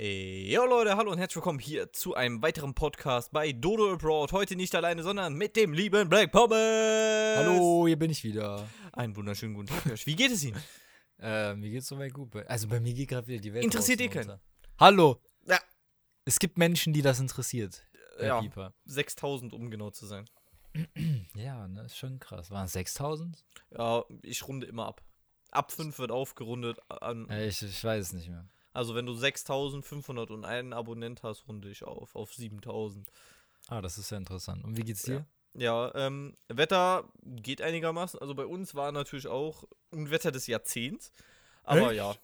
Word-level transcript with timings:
Jo 0.00 0.64
Leute, 0.64 0.96
hallo 0.96 1.10
und 1.10 1.18
herzlich 1.18 1.34
willkommen 1.36 1.58
hier 1.58 1.92
zu 1.92 2.14
einem 2.14 2.40
weiteren 2.40 2.72
Podcast 2.72 3.32
bei 3.32 3.50
Dodo 3.50 3.92
Abroad. 3.94 4.30
Heute 4.30 4.54
nicht 4.54 4.72
alleine, 4.76 5.02
sondern 5.02 5.34
mit 5.34 5.56
dem 5.56 5.72
lieben 5.72 6.08
Black 6.08 6.30
Pommes. 6.30 7.36
Hallo, 7.36 7.84
hier 7.88 7.98
bin 7.98 8.08
ich 8.12 8.22
wieder. 8.22 8.68
Einen 8.92 9.16
wunderschönen 9.16 9.54
guten 9.54 9.66
Tag. 9.66 9.86
Josh. 9.86 10.06
Wie 10.06 10.14
geht 10.14 10.30
es 10.30 10.44
Ihnen? 10.44 10.62
Äh, 11.20 11.56
mir 11.56 11.68
geht's 11.70 11.88
soweit 11.88 12.14
gut. 12.14 12.32
Also 12.46 12.68
bei 12.68 12.78
mir 12.78 12.94
geht 12.94 13.08
gerade 13.08 13.26
wieder 13.26 13.40
die 13.40 13.52
Welt. 13.52 13.64
Interessiert 13.64 14.00
eh 14.00 14.06
keinen. 14.06 14.38
Hallo. 14.78 15.20
Ja. 15.48 15.58
Es 16.24 16.38
gibt 16.38 16.58
Menschen, 16.58 16.92
die 16.92 17.02
das 17.02 17.18
interessiert. 17.18 17.84
Herr 18.18 18.26
Ja. 18.26 18.40
Pieper. 18.40 18.72
6000, 18.84 19.52
um 19.52 19.68
genau 19.68 19.90
zu 19.90 20.06
sein. 20.06 20.26
Ja, 21.34 21.66
ne, 21.66 21.82
ist 21.86 21.96
schon 21.98 22.20
krass. 22.20 22.52
Waren 22.52 22.66
es 22.66 22.72
6000? 22.74 23.44
Ja, 23.76 24.04
ich 24.22 24.46
runde 24.46 24.68
immer 24.68 24.86
ab. 24.86 25.02
Ab 25.50 25.72
5 25.72 25.98
wird 25.98 26.12
aufgerundet. 26.12 26.78
An, 26.88 27.28
ich, 27.32 27.62
ich 27.62 27.82
weiß 27.82 28.06
es 28.06 28.12
nicht 28.12 28.28
mehr. 28.28 28.46
Also 28.78 28.94
wenn 28.94 29.06
du 29.06 29.12
6501 29.12 30.72
Abonnent 30.72 31.24
hast, 31.24 31.48
runde 31.48 31.68
ich 31.68 31.82
auf. 31.82 32.14
Auf 32.14 32.32
7000. 32.32 33.10
Ah, 33.66 33.80
das 33.80 33.98
ist 33.98 34.10
ja 34.10 34.18
interessant. 34.18 34.62
Und 34.62 34.76
wie 34.76 34.82
geht's 34.82 35.02
dir? 35.02 35.26
Ja, 35.54 35.92
ähm, 35.96 36.36
Wetter 36.46 37.10
geht 37.24 37.60
einigermaßen. 37.60 38.20
Also 38.20 38.36
bei 38.36 38.46
uns 38.46 38.76
war 38.76 38.92
natürlich 38.92 39.26
auch 39.26 39.64
ein 39.92 40.12
Wetter 40.12 40.30
des 40.30 40.46
Jahrzehnts. 40.46 41.10
Aber 41.64 41.90
Echt? 41.90 41.96
ja. 41.96 42.14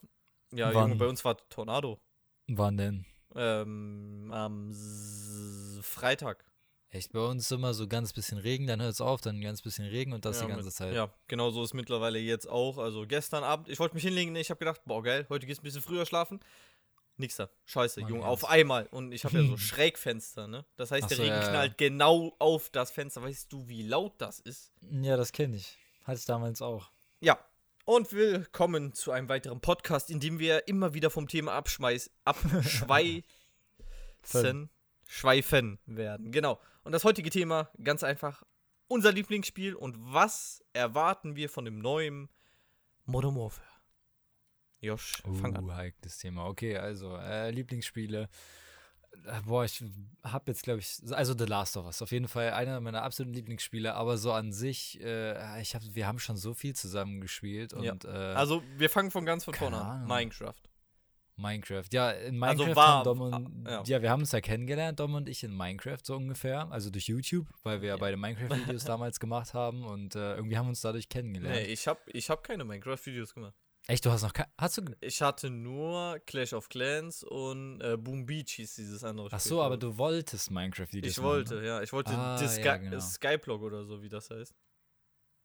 Ja? 0.52 0.70
Junge, 0.70 0.95
bei 0.95 1.09
uns 1.09 1.25
war 1.25 1.37
Tornado. 1.48 1.98
Wann 2.47 2.77
denn? 2.77 3.05
Ähm, 3.34 4.30
am 4.33 4.70
S 4.70 5.80
Freitag. 5.83 6.45
Echt, 6.95 7.12
bei 7.12 7.19
uns 7.19 7.51
immer 7.51 7.75
so 7.75 7.89
ganz 7.89 8.12
bisschen 8.12 8.39
Regen, 8.39 8.69
dann 8.69 8.80
hört 8.80 8.93
es 8.93 9.01
auf, 9.01 9.21
dann 9.21 9.41
ganz 9.41 9.61
bisschen 9.62 9.84
Regen 9.84 10.12
und 10.12 10.25
das 10.25 10.37
ja, 10.39 10.43
die 10.47 10.51
ganze 10.53 10.66
mit- 10.66 10.75
Zeit. 10.75 10.95
Ja, 10.95 11.12
genau 11.27 11.51
so 11.51 11.65
ist 11.65 11.75
mittlerweile 11.75 12.20
jetzt 12.20 12.48
auch. 12.48 12.79
Also 12.79 13.05
gestern 13.05 13.43
Abend, 13.43 13.69
ich 13.69 13.80
wollte 13.80 13.97
mich 13.97 14.05
hinlegen, 14.05 14.37
ich 14.37 14.48
habe 14.51 14.61
gedacht, 14.61 14.80
boah, 14.84 15.03
geil, 15.03 15.27
heute 15.29 15.45
gehst 15.45 15.59
du 15.59 15.62
ein 15.62 15.65
bisschen 15.65 15.83
früher 15.83 16.07
schlafen. 16.07 16.39
Nix 17.17 17.34
da. 17.34 17.51
Scheiße, 17.65 18.01
Mann, 18.01 18.11
Junge, 18.11 18.23
ernst. 18.23 18.45
auf 18.45 18.48
einmal. 18.48 18.87
Und 18.93 19.11
ich 19.11 19.25
habe 19.25 19.37
ja 19.41 19.45
so 19.45 19.57
Schrägfenster, 19.59 20.47
ne? 20.47 20.65
Das 20.77 20.93
heißt, 20.93 21.03
Ach 21.03 21.09
der 21.09 21.17
so, 21.17 21.23
Regen 21.25 21.34
ja, 21.34 21.43
ja. 21.43 21.48
knallt 21.48 21.78
genau 21.78 22.36
auf 22.39 22.70
das 22.70 22.92
Fenster. 22.92 23.23
Weißt 23.23 23.53
du, 23.53 23.67
wie 23.69 23.83
laut 23.83 24.14
das 24.19 24.39
ist? 24.39 24.70
Ja, 24.81 25.17
das 25.17 25.33
kenne 25.33 25.56
ich. 25.56 25.77
Hatte 26.05 26.19
ich 26.19 26.27
damals 26.27 26.62
auch. 26.62 26.92
Ja. 27.19 27.39
Und 27.86 28.12
willkommen 28.12 28.95
zu 28.95 29.11
einem 29.11 29.29
weiteren 29.29 29.61
Podcast, 29.61 30.11
in 30.11 30.20
dem 30.20 30.39
wir 30.39 30.69
immer 30.69 30.95
wieder 30.95 31.11
vom 31.11 31.27
Thema 31.27 31.55
abschmeiß, 31.55 32.08
abschweißen, 32.25 33.25
schweifen 35.08 35.79
werden. 35.86 36.31
Genau. 36.31 36.61
Und 36.84 36.92
das 36.92 37.04
heutige 37.04 37.30
Thema, 37.30 37.70
ganz 37.82 38.02
einfach, 38.04 38.42
unser 38.88 39.10
Lieblingsspiel 39.12 39.74
und 39.74 39.96
was 39.98 40.62
erwarten 40.72 41.36
wir 41.36 41.48
von 41.48 41.64
dem 41.64 41.78
neuen 41.78 42.28
Modern 43.06 43.34
Warfare? 43.36 43.66
Josh, 44.80 45.22
fang 45.40 45.56
an. 45.56 45.64
Uh, 45.64 45.72
heikles 45.72 46.18
Thema. 46.18 46.46
Okay, 46.46 46.77
also, 46.77 47.16
äh, 47.16 47.50
Lieblingsspiele. 47.50 48.28
Äh, 49.24 49.40
Boah, 49.46 49.64
ich 49.64 49.82
habe 50.22 50.50
jetzt, 50.50 50.62
glaube 50.64 50.80
ich, 50.80 50.98
also 51.10 51.34
The 51.36 51.46
Last 51.46 51.77
of 51.78 51.86
Us, 51.86 52.02
auf 52.02 52.12
jeden 52.12 52.28
Fall 52.28 52.52
einer 52.52 52.80
meiner 52.80 53.02
absoluten 53.02 53.32
Lieblingsspiele, 53.34 53.94
aber 53.94 54.18
so 54.18 54.32
an 54.32 54.52
sich, 54.52 55.00
äh, 55.00 55.62
ich 55.62 55.74
hab, 55.74 55.82
wir 55.94 56.06
haben 56.06 56.18
schon 56.18 56.36
so 56.36 56.52
viel 56.52 56.74
zusammen 56.77 57.22
gespielt 57.22 57.72
und 57.72 57.84
Ja. 57.84 57.94
äh, 58.05 58.34
Also, 58.34 58.62
wir 58.77 58.90
fangen 58.90 59.10
von 59.10 59.24
ganz 59.24 59.44
von 59.44 59.55
vorne 59.55 59.80
an. 59.80 60.06
Minecraft. 60.06 60.52
Minecraft. 61.36 61.84
Ja, 61.92 62.10
in 62.12 62.42
Also 62.42 62.64
Minecraft 62.64 62.77
war- 62.77 62.88
haben 62.98 63.04
Dom 63.04 63.20
und, 63.20 63.66
ah, 63.66 63.70
ja. 63.70 63.82
ja. 63.96 64.02
wir 64.02 64.10
haben 64.10 64.20
uns 64.20 64.32
ja 64.32 64.40
kennengelernt, 64.40 65.00
Dom 65.00 65.14
und 65.14 65.28
ich 65.28 65.42
in 65.42 65.56
Minecraft 65.56 65.98
so 66.02 66.16
ungefähr, 66.16 66.70
also 66.70 66.90
durch 66.90 67.06
YouTube, 67.08 67.48
weil 67.62 67.80
wir 67.82 67.88
ja 67.90 67.96
beide 67.96 68.16
Minecraft-Videos 68.16 68.84
damals 68.84 69.18
gemacht 69.20 69.52
haben 69.55 69.84
und 69.84 70.14
äh, 70.14 70.36
irgendwie 70.36 70.56
haben 70.56 70.66
wir 70.66 70.70
uns 70.70 70.80
dadurch 70.80 71.08
kennengelernt. 71.08 71.56
Nee, 71.56 71.64
ich 71.72 71.86
habe 71.88 72.00
ich 72.06 72.30
hab 72.30 72.42
keine 72.44 72.64
Minecraft-Videos 72.64 73.34
gemacht. 73.34 73.55
Echt, 73.86 74.06
du 74.06 74.10
hast 74.10 74.22
noch 74.22 74.32
kein, 74.32 74.46
hast 74.56 74.78
du, 74.78 74.82
Ich 75.02 75.20
hatte 75.20 75.50
nur 75.50 76.18
Clash 76.27 76.55
of 76.55 76.70
Clans 76.70 77.22
und 77.22 77.82
äh, 77.82 77.98
Boom 77.98 78.24
Beach 78.24 78.52
hieß 78.52 78.77
dieses 78.77 79.05
andere 79.05 79.28
ach 79.30 79.38
Spiel, 79.40 79.50
so, 79.50 79.62
aber 79.62 79.77
du 79.77 79.98
wolltest 79.98 80.50
Minecraft-Videos 80.50 81.10
Ich 81.10 81.18
machen, 81.18 81.27
ne? 81.27 81.32
wollte, 81.34 81.66
ja. 81.66 81.82
Ich 81.82 81.92
wollte 81.92 82.12
Ah, 82.12 82.40
ja, 82.40 82.77
genau. 82.78 82.98
Skyblock 82.98 83.60
oder 83.60 83.84
so, 83.84 84.02
wie 84.02 84.08
das 84.08 84.30
heißt. 84.30 84.55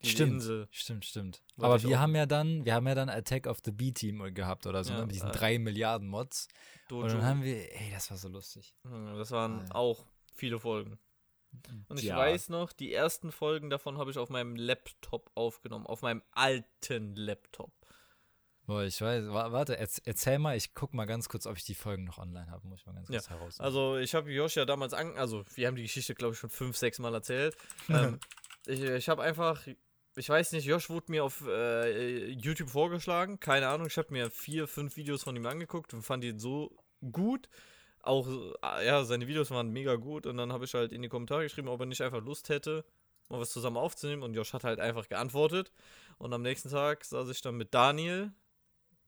Die 0.04 0.10
Stimmt. 0.10 0.34
Insel. 0.36 0.68
Stimmt, 0.72 1.06
stimmt. 1.06 1.42
Wollte 1.58 1.66
Aber 1.74 1.84
wir 1.90 1.98
auch. 1.98 2.02
haben 2.02 2.16
ja 2.16 2.26
dann, 2.26 2.64
wir 2.66 2.74
haben 2.74 2.88
ja 2.88 2.96
dann 2.96 3.10
Attack 3.10 3.48
of 3.48 3.58
the 3.66 3.72
B-Team 3.72 4.34
gehabt 4.34 4.66
oder 4.66 4.84
so, 4.84 4.94
Ja, 4.94 5.00
ne? 5.00 5.06
Mit 5.08 5.16
diesen 5.16 5.30
äh, 5.30 5.34
drei 5.34 5.60
Milliarden 5.60 6.08
Mods. 6.08 6.48
Dojo. 6.88 7.04
Und 7.04 7.10
dann 7.14 7.24
haben 7.26 7.44
wir, 7.44 7.56
ey, 7.76 7.92
das 7.92 8.10
war 8.10 8.18
so 8.18 8.30
lustig. 8.30 8.74
Ja, 8.86 9.16
das 9.18 9.32
waren 9.32 9.66
ja. 9.68 9.76
auch 9.76 10.06
viele 10.34 10.58
Folgen. 10.60 10.98
Und 11.90 12.00
ich 12.00 12.06
Ja. 12.06 12.18
weiß 12.18 12.50
noch, 12.50 12.72
die 12.72 12.94
ersten 12.94 13.32
Folgen 13.32 13.70
davon 13.70 13.98
habe 13.98 14.10
ich 14.12 14.18
auf 14.18 14.30
meinem 14.30 14.56
Laptop 14.56 15.32
aufgenommen. 15.36 15.86
Auf 15.88 16.02
meinem 16.02 16.22
alten 16.32 17.16
Laptop. 17.16 17.72
Boah, 18.68 18.84
ich 18.84 19.02
weiß, 19.02 19.26
wa- 19.30 19.52
warte, 19.52 19.76
erz, 19.78 20.00
erzähl 20.06 20.38
mal, 20.38 20.56
ich 20.56 20.76
guck 20.76 20.94
mal 20.94 21.06
ganz 21.06 21.28
kurz, 21.28 21.48
ob 21.48 21.58
ich 21.58 21.64
die 21.66 21.74
Folgen 21.74 22.04
noch 22.04 22.20
online 22.20 22.52
habe. 22.52 22.68
Muss 22.68 22.82
ich 22.82 22.86
mal 22.86 22.94
ganz 22.94 23.08
kurz 23.08 23.30
heraus. 23.32 23.60
Also, 23.60 23.98
ich 23.98 24.14
habe 24.14 24.32
Josh 24.32 24.56
ja 24.58 24.66
damals 24.66 24.94
an. 24.94 25.18
Also, 25.18 25.44
wir 25.56 25.66
haben 25.68 25.76
die 25.76 25.82
Geschichte, 25.82 26.14
glaube 26.14 26.34
ich, 26.36 26.40
schon 26.40 26.52
fünf, 26.52 26.78
sechs 26.78 27.00
Mal 27.00 27.14
erzählt. 27.16 27.58
ähm, 27.90 28.20
ich 28.68 28.82
ich 28.84 29.10
habe 29.10 29.24
einfach. 29.24 29.60
Ich 30.20 30.28
weiß 30.28 30.52
nicht, 30.52 30.66
Josh 30.66 30.90
wurde 30.90 31.12
mir 31.12 31.24
auf 31.24 31.46
äh, 31.48 32.28
YouTube 32.32 32.70
vorgeschlagen. 32.70 33.40
Keine 33.40 33.70
Ahnung, 33.70 33.88
ich 33.88 33.98
habe 33.98 34.12
mir 34.12 34.30
vier, 34.30 34.68
fünf 34.68 34.98
Videos 34.98 35.24
von 35.24 35.34
ihm 35.34 35.46
angeguckt 35.46 35.94
und 35.94 36.02
fand 36.02 36.26
ihn 36.26 36.40
so 36.40 36.78
gut. 37.14 37.48
Auch, 38.02 38.28
äh, 38.28 38.86
ja, 38.86 39.06
seine 39.06 39.28
Videos 39.28 39.50
waren 39.50 39.70
mega 39.70 39.96
gut. 39.96 40.26
Und 40.26 40.36
dann 40.36 40.52
habe 40.52 40.66
ich 40.66 40.74
halt 40.74 40.92
in 40.92 41.02
die 41.02 41.08
Kommentare 41.08 41.44
geschrieben, 41.44 41.70
ob 41.70 41.80
er 41.80 41.86
nicht 41.86 42.02
einfach 42.02 42.22
Lust 42.22 42.50
hätte, 42.50 42.84
mal 43.30 43.40
was 43.40 43.52
zusammen 43.52 43.78
aufzunehmen. 43.78 44.22
Und 44.24 44.34
Josh 44.34 44.52
hat 44.52 44.66
halt 44.66 44.82
einfach 44.82 45.08
geantwortet. 45.08 45.72
Und 46.18 46.34
am 46.34 46.42
nächsten 46.42 46.70
Tag 46.70 47.06
saß 47.06 47.30
ich 47.30 47.42
dann 47.42 47.56
mit 47.56 47.74
Daniel, 47.74 48.34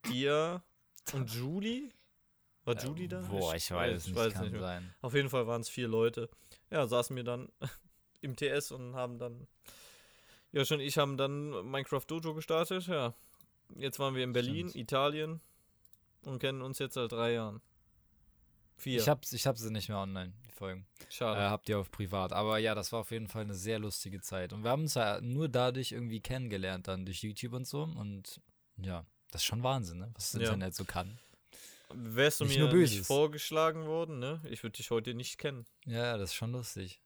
dir 0.07 0.63
und 1.11 1.29
Julie. 1.29 1.89
War 2.63 2.81
Julie 2.81 3.09
da? 3.09 3.19
Boah, 3.19 3.53
ich 3.53 3.69
weiß, 3.69 3.97
es 3.97 4.07
nicht, 4.07 4.15
weiß 4.15 4.31
kann 4.33 4.43
nicht 4.43 4.53
mehr. 4.53 4.61
sein. 4.61 4.93
Auf 5.01 5.13
jeden 5.13 5.29
Fall 5.29 5.45
waren 5.45 5.59
es 5.59 5.67
vier 5.67 5.89
Leute. 5.89 6.29
Ja, 6.69 6.87
saßen 6.87 7.13
wir 7.17 7.25
dann 7.25 7.49
im 8.21 8.37
TS 8.37 8.71
und 8.71 8.95
haben 8.95 9.19
dann. 9.19 9.45
Ja, 10.51 10.65
schon 10.65 10.79
ich 10.79 10.97
haben 10.97 11.17
dann 11.17 11.49
Minecraft 11.69 12.03
Dojo 12.07 12.33
gestartet. 12.33 12.87
Ja. 12.87 13.13
Jetzt 13.75 13.99
waren 13.99 14.15
wir 14.15 14.23
in 14.23 14.33
Berlin, 14.33 14.69
Stimmt. 14.69 14.81
Italien 14.83 15.41
und 16.23 16.39
kennen 16.39 16.61
uns 16.61 16.79
jetzt 16.79 16.95
seit 16.95 17.11
drei 17.11 17.33
Jahren. 17.33 17.61
Vier. 18.77 18.99
Ich 18.99 19.07
hab, 19.07 19.23
ich 19.31 19.45
hab 19.47 19.57
sie 19.57 19.71
nicht 19.71 19.89
mehr 19.89 19.99
online, 19.99 20.33
die 20.47 20.51
Folgen. 20.51 20.87
Äh, 20.99 21.11
Schade. 21.11 21.41
habt 21.49 21.69
ihr 21.69 21.77
auf 21.79 21.91
privat. 21.91 22.33
Aber 22.33 22.57
ja, 22.57 22.73
das 22.73 22.91
war 22.91 23.01
auf 23.01 23.11
jeden 23.11 23.27
Fall 23.27 23.43
eine 23.43 23.53
sehr 23.53 23.77
lustige 23.79 24.21
Zeit. 24.21 24.53
Und 24.53 24.63
wir 24.63 24.71
haben 24.71 24.81
uns 24.81 24.95
ja 24.95 25.21
nur 25.21 25.47
dadurch 25.49 25.91
irgendwie 25.91 26.19
kennengelernt, 26.19 26.87
dann 26.87 27.05
durch 27.05 27.21
YouTube 27.21 27.53
und 27.53 27.67
so. 27.67 27.83
Und 27.83 28.41
ja, 28.77 29.05
das 29.29 29.41
ist 29.41 29.45
schon 29.45 29.63
Wahnsinn, 29.63 29.99
ne? 29.99 30.11
was 30.15 30.31
das 30.31 30.41
Ja. 30.41 30.47
Internet 30.47 30.75
so 30.75 30.83
kann. 30.83 31.19
Wärst 31.93 32.39
du 32.39 32.45
nicht 32.45 32.57
mir 32.57 32.73
nicht 32.73 33.05
vorgeschlagen 33.05 33.85
worden, 33.85 34.19
ne? 34.19 34.41
Ich 34.49 34.63
würde 34.63 34.77
dich 34.77 34.89
heute 34.91 35.13
nicht 35.13 35.37
kennen. 35.37 35.65
Ja, 35.85 36.17
das 36.17 36.31
ist 36.31 36.35
schon 36.35 36.53
lustig. 36.53 37.01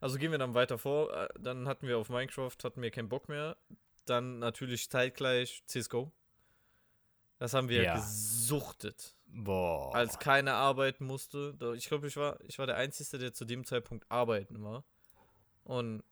Also 0.00 0.18
gehen 0.18 0.30
wir 0.32 0.38
dann 0.38 0.54
weiter 0.54 0.78
vor. 0.78 1.12
Äh, 1.14 1.28
Dann 1.38 1.68
hatten 1.68 1.86
wir 1.86 1.98
auf 1.98 2.08
Minecraft, 2.08 2.56
hatten 2.62 2.82
wir 2.82 2.90
keinen 2.90 3.08
Bock 3.08 3.28
mehr. 3.28 3.56
Dann 4.06 4.38
natürlich 4.38 4.88
zeitgleich 4.90 5.62
CSGO. 5.66 6.10
Das 7.38 7.54
haben 7.54 7.68
wir 7.68 7.82
Ja. 7.82 7.94
gesuchtet. 7.96 9.14
Boah. 9.32 9.94
als 9.94 10.18
keiner 10.18 10.54
arbeiten 10.54 11.04
musste. 11.06 11.54
Ich 11.76 11.86
glaube, 11.86 12.08
ich 12.08 12.16
war, 12.16 12.40
ich 12.48 12.58
war 12.58 12.66
der 12.66 12.74
Einzige, 12.76 13.16
der 13.18 13.32
zu 13.32 13.44
dem 13.44 13.64
Zeitpunkt 13.64 14.10
arbeiten 14.10 14.60
war. 14.64 14.82
Und 15.62 16.02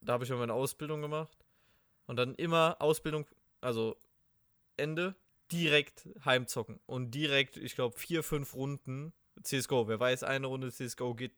da 0.00 0.14
habe 0.14 0.24
ich 0.24 0.32
auch 0.32 0.38
meine 0.38 0.52
Ausbildung 0.52 1.00
gemacht. 1.00 1.38
Und 2.08 2.16
dann 2.16 2.34
immer 2.34 2.76
Ausbildung, 2.80 3.24
also 3.60 3.96
Ende, 4.76 5.14
direkt 5.52 6.08
heimzocken. 6.24 6.80
Und 6.86 7.12
direkt, 7.12 7.56
ich 7.56 7.76
glaube, 7.76 7.96
vier, 7.96 8.24
fünf 8.24 8.54
Runden 8.54 9.12
CSGO. 9.42 9.86
Wer 9.86 10.00
weiß, 10.00 10.24
eine 10.24 10.48
Runde 10.48 10.72
CSGO 10.72 11.14
geht 11.14 11.36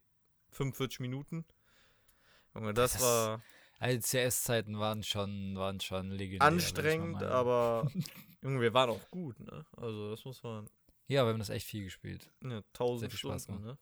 45 0.53 1.00
Minuten. 1.00 1.44
Junge, 2.58 2.74
das, 2.74 2.92
Das- 2.94 3.02
war 3.02 3.42
Also 3.80 4.00
CS-Zeiten 4.00 4.78
waren 4.78 5.02
schon, 5.02 5.56
waren 5.56 5.80
schon 5.80 6.10
legendär. 6.10 6.46
anstrengend, 6.46 7.22
aber 7.22 7.91
Junge, 8.42 8.60
wir 8.60 8.74
waren 8.74 8.91
auch 8.91 9.10
gut, 9.10 9.38
ne? 9.41 9.64
Also 9.76 10.10
das 10.10 10.24
muss 10.24 10.42
man. 10.42 10.68
Ja, 11.06 11.24
wir 11.24 11.30
haben 11.30 11.38
das 11.38 11.50
echt 11.50 11.66
viel 11.66 11.84
gespielt. 11.84 12.30
Ja, 12.42 12.60
1000 12.74 13.00
Sehr 13.00 13.10
viel 13.10 13.18
Spaß 13.18 13.42
Stunden, 13.44 13.65
ne? 13.65 13.78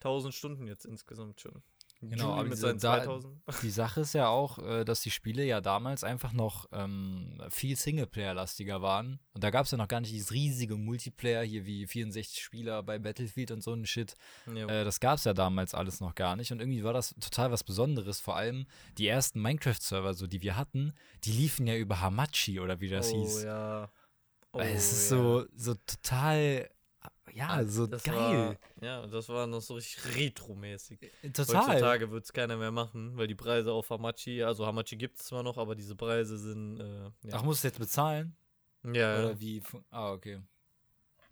1000 0.00 0.34
Stunden 0.34 0.66
jetzt 0.66 0.84
insgesamt 0.86 1.40
schon. 1.40 1.62
Genau, 2.00 2.24
Julie 2.24 2.32
aber 2.34 2.42
mit 2.44 2.52
diese 2.52 2.74
da- 2.74 3.02
2000. 3.02 3.42
Die 3.62 3.70
Sache 3.70 4.00
ist 4.02 4.12
ja 4.12 4.28
auch, 4.28 4.58
äh, 4.58 4.84
dass 4.84 5.00
die 5.00 5.10
Spiele 5.10 5.44
ja 5.44 5.60
damals 5.60 6.04
einfach 6.04 6.32
noch 6.32 6.66
ähm, 6.72 7.40
viel 7.48 7.76
Singleplayer-lastiger 7.76 8.82
waren. 8.82 9.18
Und 9.32 9.44
da 9.44 9.50
gab 9.50 9.64
es 9.64 9.70
ja 9.70 9.78
noch 9.78 9.88
gar 9.88 10.00
nicht 10.00 10.12
dieses 10.12 10.32
riesige 10.32 10.76
Multiplayer 10.76 11.42
hier 11.42 11.64
wie 11.64 11.86
64 11.86 12.42
Spieler 12.42 12.82
bei 12.82 12.98
Battlefield 12.98 13.50
und 13.50 13.62
so 13.62 13.72
ein 13.72 13.86
Shit. 13.86 14.14
Ja. 14.52 14.66
Äh, 14.66 14.84
das 14.84 15.00
gab 15.00 15.16
es 15.18 15.24
ja 15.24 15.32
damals 15.32 15.74
alles 15.74 16.00
noch 16.00 16.14
gar 16.14 16.36
nicht. 16.36 16.52
Und 16.52 16.60
irgendwie 16.60 16.84
war 16.84 16.92
das 16.92 17.14
total 17.20 17.50
was 17.50 17.64
Besonderes. 17.64 18.20
Vor 18.20 18.36
allem 18.36 18.66
die 18.98 19.08
ersten 19.08 19.40
Minecraft-Server, 19.40 20.14
so 20.14 20.26
die 20.26 20.42
wir 20.42 20.56
hatten, 20.56 20.92
die 21.24 21.32
liefen 21.32 21.66
ja 21.66 21.76
über 21.76 22.00
Hamachi 22.00 22.60
oder 22.60 22.80
wie 22.80 22.88
das 22.88 23.12
oh, 23.12 23.22
hieß. 23.22 23.44
ja. 23.44 23.90
Oh, 24.52 24.60
es 24.60 24.92
ist 24.92 25.10
ja. 25.10 25.16
so, 25.16 25.44
so 25.54 25.74
total, 25.74 26.68
ja, 27.36 27.64
so 27.64 27.86
Das 27.86 28.02
geil. 28.02 28.14
War, 28.16 28.56
ja, 28.80 29.06
das 29.06 29.28
war 29.28 29.46
noch 29.46 29.60
so 29.60 29.74
richtig 29.74 30.16
retromäßig. 30.16 30.98
total. 31.34 31.68
Heutzutage 31.68 32.10
wird 32.10 32.24
es 32.24 32.32
keiner 32.32 32.56
mehr 32.56 32.70
machen, 32.72 33.16
weil 33.16 33.26
die 33.26 33.34
Preise 33.34 33.72
auf 33.72 33.90
Hamachi, 33.90 34.42
also 34.42 34.66
Hamachi 34.66 34.96
gibt 34.96 35.18
es 35.20 35.26
zwar 35.26 35.42
noch, 35.42 35.58
aber 35.58 35.74
diese 35.74 35.94
Preise 35.96 36.38
sind, 36.38 36.80
äh, 36.80 37.04
ja. 37.04 37.10
Ach, 37.32 37.42
musst 37.42 37.62
du 37.64 37.68
jetzt 37.68 37.78
bezahlen? 37.78 38.36
ja, 38.84 38.92
ja. 38.92 39.18
Oder 39.24 39.40
wie? 39.40 39.62
Ah, 39.90 40.12
okay. 40.12 40.40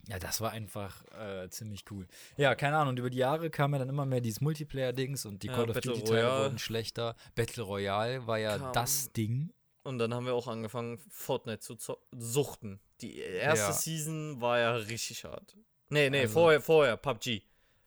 Ja, 0.06 0.18
das 0.18 0.40
war 0.42 0.50
einfach 0.50 1.02
äh, 1.12 1.48
ziemlich 1.48 1.84
cool. 1.90 2.06
Ja, 2.36 2.54
keine 2.54 2.76
Ahnung, 2.76 2.90
und 2.90 2.98
über 2.98 3.08
die 3.08 3.16
Jahre 3.18 3.48
kam 3.48 3.72
ja 3.72 3.78
dann 3.78 3.88
immer 3.88 4.04
mehr 4.04 4.20
dieses 4.20 4.42
Multiplayer-Dings 4.42 5.24
und 5.24 5.42
die 5.42 5.46
Ja, 5.46 5.54
Call 5.54 5.70
of 5.70 5.74
Battle 5.74 5.92
Duty-Teile 5.94 6.22
Royale. 6.26 6.44
wurden 6.44 6.58
schlechter. 6.58 7.16
Battle 7.34 7.62
Royale 7.62 8.26
war 8.26 8.38
ja 8.38 8.58
Kam- 8.58 8.72
das 8.74 9.10
Ding. 9.12 9.50
Und 9.82 9.98
dann 9.98 10.12
haben 10.12 10.26
wir 10.26 10.34
auch 10.34 10.46
angefangen, 10.48 10.98
Fortnite 11.10 11.60
zu 11.60 11.76
suchten. 12.12 12.80
Die 13.00 13.16
erste 13.18 13.66
Ja. 13.66 13.72
Season 13.72 14.40
war 14.42 14.58
ja 14.58 14.72
richtig 14.76 15.24
hart. 15.24 15.56
Nee, 15.88 16.10
nee, 16.10 16.20
Also- 16.22 16.32
vorher, 16.32 16.60
vorher, 16.60 16.96
PUBG. 16.96 17.42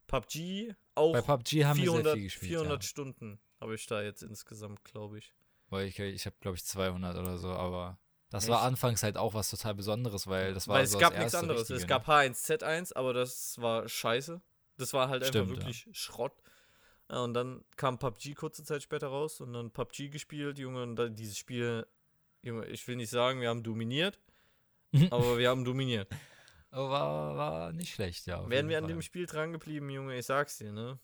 PUBG 0.07 0.73
auch 0.95 1.13
Bei 1.13 1.21
PUBG 1.21 1.65
haben 1.65 1.77
wir 1.77 1.83
400, 1.83 2.03
sehr 2.05 2.13
viel 2.13 2.23
gespielt. 2.23 2.49
400 2.51 2.83
ja. 2.83 2.87
Stunden 2.87 3.39
habe 3.59 3.75
ich 3.75 3.85
da 3.85 4.01
jetzt 4.01 4.23
insgesamt, 4.23 4.83
glaube 4.83 5.19
ich. 5.19 5.33
Weil 5.69 5.87
ich, 5.87 5.99
ich 5.99 6.25
habe, 6.25 6.35
glaube 6.39 6.55
ich, 6.57 6.63
200 6.65 7.17
oder 7.17 7.37
so, 7.37 7.49
aber 7.49 7.99
das 8.29 8.43
Echt? 8.43 8.51
war 8.51 8.61
anfangs 8.61 9.03
halt 9.03 9.17
auch 9.17 9.33
was 9.33 9.49
total 9.49 9.75
Besonderes, 9.75 10.27
weil 10.27 10.53
das 10.53 10.67
war 10.67 10.75
Weil 10.77 10.87
so 10.87 10.97
es 10.97 11.01
gab 11.01 11.11
das 11.13 11.19
nichts 11.19 11.35
anderes. 11.35 11.61
Richtige, 11.61 11.75
es 11.77 11.81
ne? 11.83 11.87
gab 11.87 12.07
H1Z1, 12.07 12.93
aber 12.95 13.13
das 13.13 13.59
war 13.59 13.87
scheiße. 13.87 14.41
Das 14.77 14.93
war 14.93 15.09
halt 15.09 15.25
Stimmt, 15.25 15.49
einfach 15.51 15.65
wirklich 15.65 15.87
Schrott. 15.93 16.33
Ja, 17.09 17.21
und 17.23 17.33
dann 17.33 17.63
kam 17.75 17.99
PUBG 17.99 18.33
kurze 18.33 18.63
Zeit 18.63 18.83
später 18.83 19.07
raus 19.07 19.39
und 19.41 19.53
dann 19.53 19.71
PUBG 19.71 20.09
gespielt, 20.09 20.59
Junge, 20.59 20.83
und 20.83 20.95
dann 20.95 21.15
dieses 21.15 21.37
Spiel, 21.37 21.85
Junge, 22.43 22.65
ich 22.67 22.87
will 22.87 22.95
nicht 22.97 23.09
sagen, 23.09 23.39
wir 23.41 23.49
haben 23.49 23.63
dominiert, 23.63 24.19
aber 25.09 25.37
wir 25.37 25.49
haben 25.49 25.63
dominiert. 25.65 26.09
War, 26.77 27.37
war 27.37 27.73
nicht 27.73 27.93
schlecht, 27.93 28.25
ja. 28.27 28.47
Wären 28.49 28.69
wir 28.69 28.77
an 28.77 28.83
Fall. 28.85 28.93
dem 28.93 29.01
Spiel 29.01 29.25
dran 29.25 29.51
geblieben, 29.53 29.89
Junge, 29.89 30.17
ich 30.17 30.25
sag's 30.25 30.57
dir, 30.57 30.71
ne? 30.71 30.99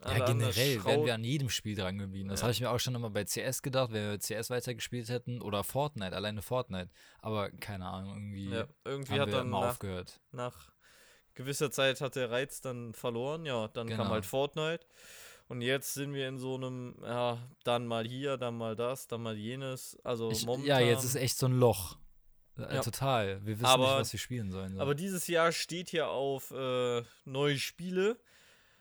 Ja, 0.00 0.06
Alle 0.06 0.24
anderen 0.24 0.38
generell 0.54 0.84
wären 0.84 1.04
wir 1.04 1.14
an 1.14 1.24
jedem 1.24 1.50
Spiel 1.50 1.76
dran 1.76 1.98
geblieben. 1.98 2.30
Das 2.30 2.40
Ja. 2.40 2.44
habe 2.44 2.52
ich 2.52 2.60
mir 2.62 2.70
auch 2.70 2.78
schon 2.80 2.94
immer 2.94 3.10
bei 3.10 3.24
CS 3.24 3.60
gedacht, 3.60 3.92
wenn 3.92 4.10
wir 4.10 4.18
CS 4.18 4.48
weitergespielt 4.48 5.10
hätten 5.10 5.42
oder 5.42 5.62
Fortnite, 5.62 6.16
alleine 6.16 6.40
Fortnite. 6.40 6.88
Aber 7.20 7.50
keine 7.50 7.86
Ahnung, 7.86 8.14
irgendwie 8.14 8.50
Ja, 8.50 8.66
irgendwie 8.84 9.12
haben 9.12 9.20
hat 9.20 9.26
wir 9.28 9.32
dann 9.32 9.46
immer 9.48 9.60
nach, 9.60 9.70
aufgehört. 9.72 10.20
nach 10.32 10.70
gewisser 11.34 11.70
Zeit 11.70 12.00
hat 12.00 12.16
der 12.16 12.30
Reiz 12.30 12.60
dann 12.62 12.94
verloren, 12.94 13.44
ja, 13.44 13.68
dann 13.68 13.88
kam 13.88 13.98
Genau. 13.98 14.10
halt 14.10 14.24
Fortnite. 14.26 14.86
Und 15.48 15.62
jetzt 15.62 15.94
sind 15.94 16.14
wir 16.14 16.28
in 16.28 16.38
so 16.38 16.54
einem, 16.54 16.94
ja, 17.02 17.38
dann 17.64 17.86
mal 17.86 18.06
hier, 18.06 18.36
dann 18.38 18.56
mal 18.56 18.76
das, 18.76 19.06
dann 19.08 19.22
mal 19.22 19.36
jenes. 19.36 19.98
Also 20.04 20.30
Ich, 20.30 20.46
momentan. 20.46 20.66
ja, 20.66 20.78
jetzt 20.80 21.04
ist 21.04 21.16
echt 21.16 21.36
so 21.36 21.46
ein 21.46 21.58
Loch. 21.58 21.96
Äh, 22.68 22.74
Ja. 22.76 22.80
Total. 22.82 23.44
Wir 23.46 23.56
wissen 23.56 23.66
Aber- 23.66 23.86
nicht, 23.86 24.00
was 24.00 24.12
wir 24.12 24.20
spielen 24.20 24.50
sollen. 24.50 24.74
So. 24.74 24.80
Aber 24.80 24.94
dieses 24.94 25.26
Jahr 25.26 25.52
steht 25.52 25.88
hier 25.90 26.08
auf 26.08 26.50
äh, 26.50 27.02
neue 27.24 27.58
Spiele. 27.58 28.18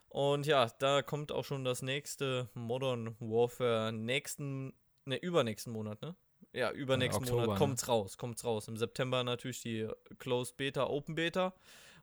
Und 0.10 0.48
ja, 0.48 0.68
da 0.80 1.02
kommt 1.04 1.32
auch 1.32 1.46
schon 1.46 1.64
das 1.64 1.82
nächste 1.84 2.50
Modern 2.56 3.16
Warfare 3.20 3.92
nächsten, 3.94 4.74
ne, 5.06 5.18
übernächsten 5.18 5.72
Monat, 5.72 6.02
ne? 6.02 6.16
Ja, 6.52 6.72
übernächsten 6.72 7.24
Oktober, 7.26 7.42
Monat 7.42 7.56
ne? 7.56 7.60
kommt's 7.60 7.88
raus, 7.88 8.18
kommt's 8.18 8.44
raus. 8.44 8.68
Im 8.68 8.76
September 8.78 9.24
natürlich 9.24 9.62
die 9.62 9.88
Closed 10.18 10.58
Beta, 10.58 10.88
Open 10.88 11.14
Beta, 11.14 11.54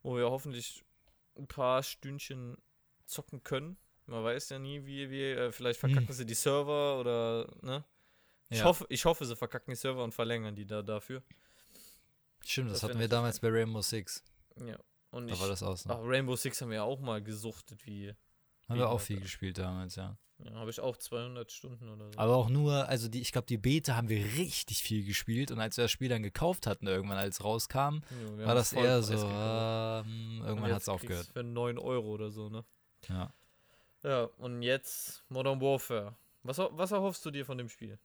wo 0.04 0.16
wir 0.16 0.30
hoffentlich 0.30 0.84
ein 1.36 1.48
paar 1.48 1.82
Stündchen 1.82 2.56
zocken 3.06 3.42
können. 3.42 3.76
Man 4.06 4.22
weiß 4.22 4.50
ja 4.50 4.60
nie, 4.60 4.86
wie 4.86 5.10
wir, 5.10 5.38
äh, 5.38 5.52
vielleicht 5.52 5.80
verkacken 5.80 6.12
sie 6.12 6.24
die 6.26 6.34
Server 6.34 7.00
oder, 7.00 7.48
ne? 7.62 7.84
Ich, 8.50 8.58
Ja. 8.60 8.66
hoffe, 8.66 8.86
ich 8.88 9.04
hoffe, 9.04 9.24
sie 9.24 9.34
verkacken 9.34 9.72
die 9.72 9.76
Server 9.76 10.04
und 10.04 10.14
verlängern 10.14 10.54
die 10.54 10.64
da 10.64 10.80
dafür. 10.82 11.24
Stimmt, 12.46 12.70
das, 12.70 12.80
das 12.80 12.88
hatten 12.88 13.00
wir 13.00 13.08
damals 13.08 13.40
bei 13.40 13.48
Rainbow 13.48 13.82
Six. 13.82 14.22
Ja. 14.64 14.76
Und 15.10 15.28
Da 15.28 15.34
ich, 15.34 15.40
war 15.40 15.48
das 15.48 15.62
auch 15.62 15.76
so. 15.76 15.90
Ach, 15.90 15.98
Rainbow 16.02 16.36
Six 16.36 16.60
haben 16.60 16.70
wir 16.70 16.76
ja 16.76 16.82
auch 16.84 17.00
mal 17.00 17.22
gesuchtet, 17.22 17.86
wie. 17.86 18.14
haben 18.68 18.78
wir 18.78 18.88
auch 18.88 19.00
viel 19.00 19.20
gespielt 19.20 19.58
damals, 19.58 19.96
ja. 19.96 20.16
Ja, 20.38 20.52
habe 20.52 20.70
ich 20.70 20.80
auch 20.80 20.98
200 20.98 21.50
Stunden 21.50 21.88
oder 21.88 22.12
so. 22.12 22.18
Aber 22.18 22.36
auch 22.36 22.50
nur, 22.50 22.86
also 22.88 23.08
die, 23.08 23.22
ich 23.22 23.32
glaube, 23.32 23.46
die 23.46 23.56
Beta 23.56 23.96
haben 23.96 24.10
wir 24.10 24.22
richtig 24.36 24.82
viel 24.82 25.02
gespielt 25.04 25.50
und 25.50 25.60
als 25.60 25.78
wir 25.78 25.84
das 25.84 25.90
Spiel 25.90 26.10
dann 26.10 26.22
gekauft 26.22 26.66
hatten, 26.66 26.86
irgendwann 26.86 27.16
als 27.16 27.42
rauskam, 27.42 28.02
Jo, 28.10 28.36
wir 28.38 28.46
war 28.46 28.54
das 28.54 28.74
eher 28.74 29.02
so, 29.02 29.14
ähm, 29.14 30.42
irgendwann 30.44 30.72
hat 30.72 30.82
es 30.82 30.90
aufgehört. 30.90 31.30
Für 31.32 31.42
9 31.42 31.78
Euro 31.78 32.08
oder 32.08 32.30
so, 32.30 32.50
ne? 32.50 32.64
Ja. 33.08 33.32
Ja, 34.02 34.24
und 34.36 34.62
jetzt 34.62 35.24
Modern 35.30 35.60
Warfare. 35.60 36.16
Was, 36.42 36.58
was 36.58 36.92
erhoffst 36.92 37.24
du 37.24 37.30
dir 37.30 37.46
von 37.46 37.56
dem 37.56 37.68
Spiel? 37.70 37.98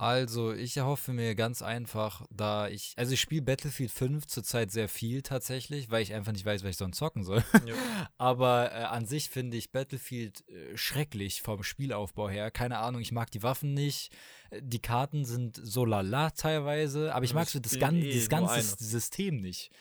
Also, 0.00 0.52
ich 0.52 0.76
erhoffe 0.76 1.12
mir 1.12 1.34
ganz 1.34 1.60
einfach, 1.60 2.24
da 2.30 2.68
ich, 2.68 2.92
also 2.96 3.12
ich 3.14 3.20
spiele 3.20 3.42
Battlefield 3.42 3.90
5 3.90 4.26
zurzeit 4.28 4.70
sehr 4.70 4.88
viel 4.88 5.22
tatsächlich, 5.22 5.90
weil 5.90 6.02
ich 6.02 6.14
einfach 6.14 6.30
nicht 6.30 6.46
weiß, 6.46 6.62
was 6.62 6.70
ich 6.70 6.76
sonst 6.76 6.98
zocken 6.98 7.24
soll. 7.24 7.42
Jo. 7.66 7.74
Aber 8.16 8.70
äh, 8.70 8.76
an 8.84 9.06
sich 9.06 9.28
finde 9.28 9.56
ich 9.56 9.72
Battlefield 9.72 10.48
äh, 10.48 10.76
schrecklich 10.76 11.42
vom 11.42 11.64
Spielaufbau 11.64 12.28
her. 12.28 12.52
Keine 12.52 12.78
Ahnung, 12.78 13.00
ich 13.00 13.10
mag 13.10 13.32
die 13.32 13.42
Waffen 13.42 13.74
nicht. 13.74 14.12
Äh, 14.50 14.60
Die 14.62 14.78
Karten 14.80 15.24
sind 15.24 15.58
so 15.60 15.84
lala 15.84 16.30
teilweise, 16.30 17.12
aber 17.12 17.24
ich 17.24 17.30
Ja, 17.32 17.36
mag 17.36 17.48
so 17.48 17.58
das, 17.58 17.76
gan 17.78 17.96
eh 17.96 18.02
dieses 18.02 18.28
ganze 18.28 18.60
System 18.62 19.40
nicht. 19.40 19.72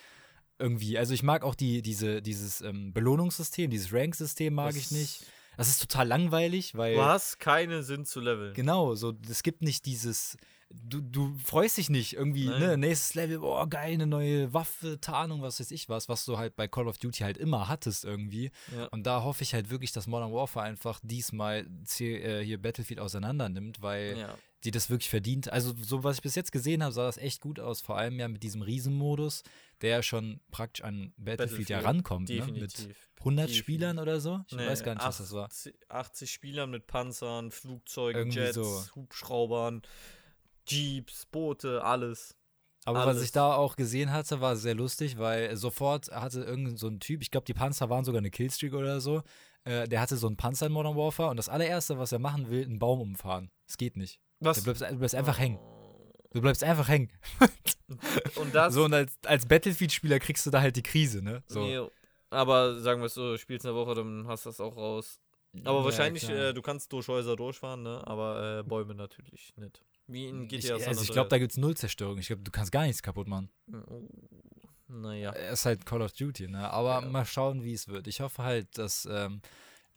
Irgendwie. 0.57 0.97
Also 0.97 1.13
ich 1.13 1.21
mag 1.21 1.43
auch 1.43 1.53
die, 1.53 1.83
diese, 1.83 2.23
dieses 2.23 2.61
ähm, 2.61 2.91
Belohnungssystem, 2.91 3.69
dieses 3.69 3.93
Rank-System 3.93 4.55
mag 4.55 4.69
Das- 4.73 4.77
ich 4.77 4.89
nicht. 4.91 5.21
Das 5.57 5.69
ist 5.69 5.81
total 5.81 6.07
langweilig, 6.07 6.75
weil. 6.77 6.93
Du 6.95 7.03
hast 7.03 7.39
keinen 7.39 7.83
Sinn 7.83 8.05
zu 8.05 8.19
leveln. 8.19 8.53
Genau, 8.53 8.93
so, 8.95 9.13
es 9.29 9.43
gibt 9.43 9.61
nicht 9.61 9.85
dieses, 9.85 10.37
du, 10.69 11.01
du 11.01 11.37
freust 11.43 11.77
dich 11.77 11.89
nicht 11.89 12.13
irgendwie, 12.13 12.45
Nein. 12.47 12.59
ne, 12.59 12.77
nächstes 12.77 13.13
Level, 13.15 13.39
boah, 13.39 13.67
geil, 13.69 13.93
eine 13.93 14.07
neue 14.07 14.53
Waffe, 14.53 14.99
Tarnung, 14.99 15.41
was 15.41 15.59
weiß 15.59 15.71
ich 15.71 15.89
was, 15.89 16.09
was 16.09 16.25
du 16.25 16.37
halt 16.37 16.55
bei 16.55 16.67
Call 16.67 16.87
of 16.87 16.97
Duty 16.97 17.23
halt 17.23 17.37
immer 17.37 17.67
hattest 17.67 18.05
irgendwie. 18.05 18.51
Ja. 18.75 18.85
Und 18.87 19.03
da 19.07 19.23
hoffe 19.23 19.43
ich 19.43 19.53
halt 19.53 19.69
wirklich, 19.69 19.91
dass 19.91 20.07
Modern 20.07 20.31
Warfare 20.33 20.65
einfach 20.65 20.99
diesmal 21.03 21.65
äh, 21.99 22.43
hier 22.43 22.61
Battlefield 22.61 22.99
auseinander 22.99 23.49
nimmt, 23.49 23.81
weil 23.81 24.17
Ja. 24.17 24.37
die 24.63 24.71
das 24.71 24.89
wirklich 24.89 25.09
verdient. 25.09 25.51
Also, 25.51 25.73
so 25.81 26.03
was 26.03 26.17
ich 26.17 26.21
bis 26.23 26.35
jetzt 26.35 26.51
gesehen 26.51 26.83
habe, 26.83 26.91
sah 26.93 27.05
das 27.05 27.17
echt 27.17 27.41
gut 27.41 27.59
aus, 27.59 27.81
vor 27.81 27.97
allem 27.97 28.19
ja 28.19 28.27
mit 28.27 28.43
diesem 28.43 28.61
Riesenmodus, 28.61 29.43
der 29.81 30.01
schon 30.03 30.41
praktisch 30.51 30.83
an 30.83 31.13
Battlefield, 31.17 31.69
ja 31.69 31.77
Battlefield, 31.77 31.85
rankommt, 31.85 32.29
ne? 32.29 32.35
Mit 32.37 32.47
Definitiv. 32.47 33.09
100 33.19 33.45
Definitiv. 33.49 33.55
Spielern 33.57 33.99
oder 33.99 34.19
so. 34.19 34.41
Ich 34.47 34.55
Nee, 34.57 34.67
weiß 34.67 34.83
gar 34.83 34.95
nicht, 34.95 35.05
was 35.05 35.17
das 35.19 35.31
war. 35.31 35.45
80 35.45 35.75
80 35.89 36.31
Spielern 36.31 36.69
mit 36.71 36.87
Panzern, 36.87 37.51
Flugzeugen, 37.51 38.19
Irgendwie 38.21 38.39
Jets, 38.39 38.55
so. 38.55 38.83
Hubschraubern, 38.95 39.81
Jeeps, 40.67 41.25
Boote, 41.25 41.83
alles. 41.83 42.35
Aber 42.85 42.99
was 42.99 43.07
Alles. 43.07 43.23
ich 43.23 43.31
da 43.33 43.53
auch 43.53 43.75
gesehen 43.75 44.13
hatte, 44.13 44.39
war 44.39 44.55
sehr 44.55 44.73
lustig, 44.73 45.17
weil 45.17 45.57
sofort 45.57 46.07
hatte 46.07 46.41
irgend 46.43 46.79
so 46.79 46.87
ein 46.87 47.01
Typ, 47.01 47.21
ich 47.21 47.31
glaube, 47.31 47.43
die 47.43 47.53
Panzer 47.53 47.89
waren 47.89 48.05
sogar 48.05 48.19
eine 48.19 48.31
Killstreak 48.31 48.73
oder 48.73 49.01
so, 49.01 49.23
äh, 49.65 49.89
der 49.89 49.99
hatte 49.99 50.15
so 50.15 50.27
einen 50.27 50.37
Panzer 50.37 50.67
in 50.67 50.71
Modern 50.71 50.95
Warfare 50.95 51.29
und 51.29 51.35
das 51.35 51.49
allererste, 51.49 51.97
was 51.97 52.13
er 52.13 52.19
machen 52.19 52.49
will, 52.49 52.63
einen 52.63 52.79
Baum 52.79 53.01
umfahren. 53.01 53.51
Das 53.65 53.75
geht 53.75 53.97
nicht. 53.97 54.21
Was? 54.39 54.59
Du 54.59 54.63
bleibst, 54.63 54.83
du 54.83 54.95
bleibst 54.95 55.15
einfach 55.15 55.37
hängen. 55.37 55.57
Oh. 55.57 56.13
Du 56.31 56.39
bleibst 56.39 56.63
einfach 56.63 56.87
hängen. 56.87 57.11
Und 58.35 58.55
das. 58.55 58.73
So, 58.73 58.83
und 58.83 58.93
als, 58.93 59.13
als 59.25 59.45
Battlefield-Spieler 59.45 60.19
kriegst 60.19 60.45
du 60.45 60.49
da 60.49 60.61
halt 60.61 60.75
die 60.75 60.83
Krise, 60.83 61.23
ne? 61.23 61.41
So. 61.47 61.61
Nee, 61.61 61.81
aber 62.29 62.79
sagen 62.79 63.01
wir 63.01 63.05
es 63.05 63.13
so, 63.13 63.31
du 63.31 63.37
spielst 63.37 63.65
eine 63.65 63.75
Woche, 63.75 63.95
dann 63.95 64.27
hast 64.27 64.45
du 64.45 64.49
das 64.49 64.59
auch 64.59 64.75
raus. 64.75 65.19
Aber 65.63 65.79
Ja, 65.79 65.85
wahrscheinlich, 65.85 66.29
äh, 66.29 66.53
du 66.53 66.61
kannst 66.61 66.91
durch 66.91 67.07
Häuser 67.07 67.35
durchfahren, 67.35 67.83
ne? 67.83 68.05
Aber 68.05 68.59
äh, 68.59 68.63
Bäume 68.63 68.93
natürlich 68.93 69.53
nicht. 69.55 69.83
Wie 70.07 70.27
in 70.27 70.47
GTA 70.47 70.75
ich, 70.75 70.81
San 70.81 70.89
also 70.89 71.03
ich 71.03 71.11
glaube, 71.11 71.29
da 71.29 71.37
gibt 71.37 71.51
es 71.51 71.57
null 71.57 71.75
Zerstörung. 71.75 72.17
Ich 72.17 72.27
glaube, 72.27 72.41
du 72.43 72.51
kannst 72.51 72.71
gar 72.71 72.83
nichts 72.85 73.03
kaputt 73.03 73.27
machen. 73.27 73.49
Oh, 73.71 74.07
naja. 74.87 75.33
Es 75.33 75.59
ist 75.59 75.65
halt 75.65 75.85
Call 75.85 76.01
of 76.01 76.13
Duty, 76.13 76.47
ne? 76.47 76.69
Aber 76.71 77.01
Ja. 77.01 77.09
mal 77.09 77.25
schauen, 77.25 77.63
wie 77.63 77.73
es 77.73 77.87
wird. 77.89 78.07
Ich 78.07 78.21
hoffe 78.21 78.43
halt, 78.43 78.77
dass 78.77 79.05
ähm, 79.11 79.41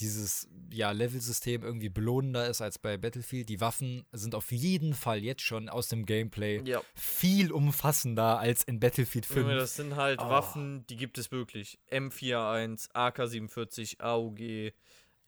dieses 0.01 0.49
ja, 0.73 0.91
Level-System 0.91 1.63
irgendwie 1.63 1.91
belohnender 1.91 2.49
ist 2.49 2.61
als 2.61 2.79
bei 2.79 2.97
Battlefield. 2.97 3.49
Die 3.49 3.61
Waffen 3.61 4.05
sind 4.13 4.35
auf 4.35 4.51
jeden 4.51 4.95
Fall 4.95 5.23
jetzt 5.23 5.43
schon 5.43 5.69
aus 5.69 5.89
dem 5.89 6.07
Gameplay 6.07 6.61
Ja, 6.65 6.83
viel 6.95 7.53
umfassender 7.53 8.39
als 8.41 8.65
in 8.65 8.81
Battlefield 8.81 9.27
5. 9.27 9.39
Junge, 9.41 9.57
das 9.57 9.77
sind 9.77 9.95
halt 9.97 10.21
Oh. 10.21 10.29
Waffen, 10.29 10.87
die 10.89 10.97
gibt 10.97 11.19
es 11.19 11.31
wirklich. 11.31 11.79
M41, 11.93 12.89
AK-47, 12.95 14.01
AUG. 14.01 14.41
Ja, 14.41 14.73